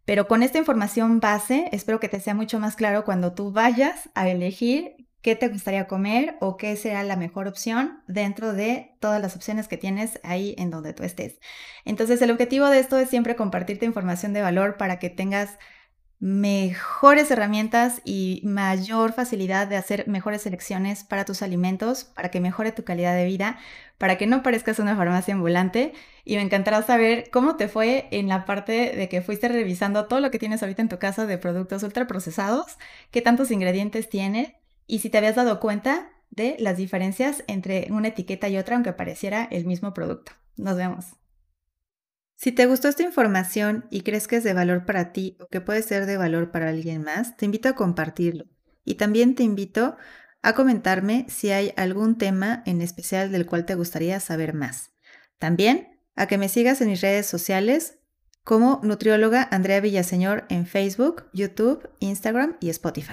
Pero 0.06 0.28
con 0.28 0.44
esta 0.44 0.58
información 0.58 1.20
base, 1.20 1.70
espero 1.72 2.00
que 2.00 2.10
te 2.10 2.20
sea 2.20 2.34
mucho 2.34 2.60
más 2.60 2.76
claro 2.76 3.06
cuando 3.06 3.34
tú 3.34 3.52
vayas 3.52 4.10
a 4.16 4.28
elegir 4.30 4.96
qué 5.22 5.36
te 5.36 5.50
gustaría 5.50 5.88
comer 5.88 6.36
o 6.42 6.58
qué 6.58 6.76
será 6.76 7.04
la 7.04 7.16
mejor 7.16 7.48
opción 7.48 8.02
dentro 8.08 8.54
de 8.54 8.96
todas 9.00 9.22
las 9.22 9.36
opciones 9.36 9.68
que 9.68 9.78
tienes 9.78 10.20
ahí 10.24 10.56
en 10.58 10.72
donde 10.72 10.94
tú 10.94 11.04
estés. 11.04 11.40
Entonces, 11.86 12.22
el 12.22 12.32
objetivo 12.32 12.68
de 12.68 12.80
esto 12.80 12.98
es 12.98 13.10
siempre 13.10 13.36
compartirte 13.36 13.86
información 13.86 14.34
de 14.34 14.42
valor 14.42 14.78
para 14.78 14.98
que 14.98 15.10
tengas 15.10 15.58
mejores 16.22 17.32
herramientas 17.32 18.00
y 18.06 18.42
mayor 18.46 19.12
facilidad 19.12 19.68
de 19.68 19.76
hacer 19.76 20.08
mejores 20.08 20.44
selecciones 20.44 21.04
para 21.04 21.26
tus 21.26 21.42
alimentos, 21.42 22.04
para 22.04 22.30
que 22.30 22.40
mejore 22.40 22.72
tu 22.72 22.84
calidad 22.84 23.16
de 23.16 23.26
vida, 23.26 23.58
para 23.98 24.20
que 24.20 24.28
no 24.28 24.44
parezcas 24.44 24.78
una 24.78 24.96
farmacia 24.96 25.34
ambulante. 25.34 25.94
Y 26.24 26.36
me 26.36 26.44
encantará 26.44 26.84
saber 26.84 27.32
cómo 27.32 27.56
te 27.56 27.68
fue 27.68 28.08
en 28.12 28.28
la 28.28 28.46
parte 28.46 28.96
de 28.96 29.10
que 29.10 29.24
fuiste 29.24 29.48
revisando 29.48 30.06
todo 30.06 30.20
lo 30.20 30.30
que 30.30 30.38
tienes 30.38 30.62
ahorita 30.62 30.84
en 30.84 30.90
tu 30.90 31.00
casa 31.00 31.26
de 31.26 31.40
productos 31.40 31.82
ultraprocesados, 31.82 32.78
qué 33.10 33.22
tantos 33.22 33.50
ingredientes 33.50 34.08
tiene 34.08 34.56
y 34.86 35.00
si 35.00 35.10
te 35.10 35.18
habías 35.18 35.36
dado 35.36 35.60
cuenta 35.60 36.10
de 36.30 36.56
las 36.60 36.78
diferencias 36.78 37.44
entre 37.48 37.88
una 37.90 38.10
etiqueta 38.10 38.48
y 38.48 38.58
otra, 38.58 38.76
aunque 38.76 38.94
pareciera 38.94 39.48
el 39.50 39.66
mismo 39.66 39.94
producto. 39.96 40.34
Nos 40.56 40.78
vemos. 40.78 41.21
Si 42.42 42.52
te 42.52 42.66
gustó 42.66 42.88
esta 42.88 43.04
información 43.04 43.86
y 43.92 44.02
crees 44.02 44.28
que 44.28 44.38
es 44.38 44.44
de 44.44 44.54
valor 44.54 44.84
para 44.84 45.14
ti 45.14 45.38
o 45.40 45.46
que 45.46 45.62
puede 45.62 45.84
ser 45.84 46.08
de 46.08 46.18
valor 46.18 46.50
para 46.50 46.70
alguien 46.70 47.04
más, 47.04 47.38
te 47.38 47.46
invito 47.46 47.70
a 47.70 47.76
compartirlo. 47.76 48.46
Y 48.84 48.96
también 48.96 49.36
te 49.36 49.44
invito 49.44 49.96
a 50.42 50.54
comentarme 50.54 51.28
si 51.30 51.52
hay 51.52 51.72
algún 51.78 52.18
tema 52.18 52.64
en 52.66 52.82
especial 52.82 53.32
del 53.32 53.46
cual 53.46 53.68
te 53.68 53.76
gustaría 53.76 54.20
saber 54.20 54.56
más. 54.56 54.90
También 55.38 56.00
a 56.16 56.26
que 56.26 56.40
me 56.40 56.50
sigas 56.50 56.82
en 56.82 56.88
mis 56.88 57.02
redes 57.02 57.28
sociales 57.28 58.00
como 58.44 58.80
nutrióloga 58.82 59.48
Andrea 59.52 59.80
Villaseñor 59.80 60.46
en 60.50 60.66
Facebook, 60.66 61.26
YouTube, 61.34 61.92
Instagram 62.00 62.58
y 62.60 62.72
Spotify. 62.72 63.10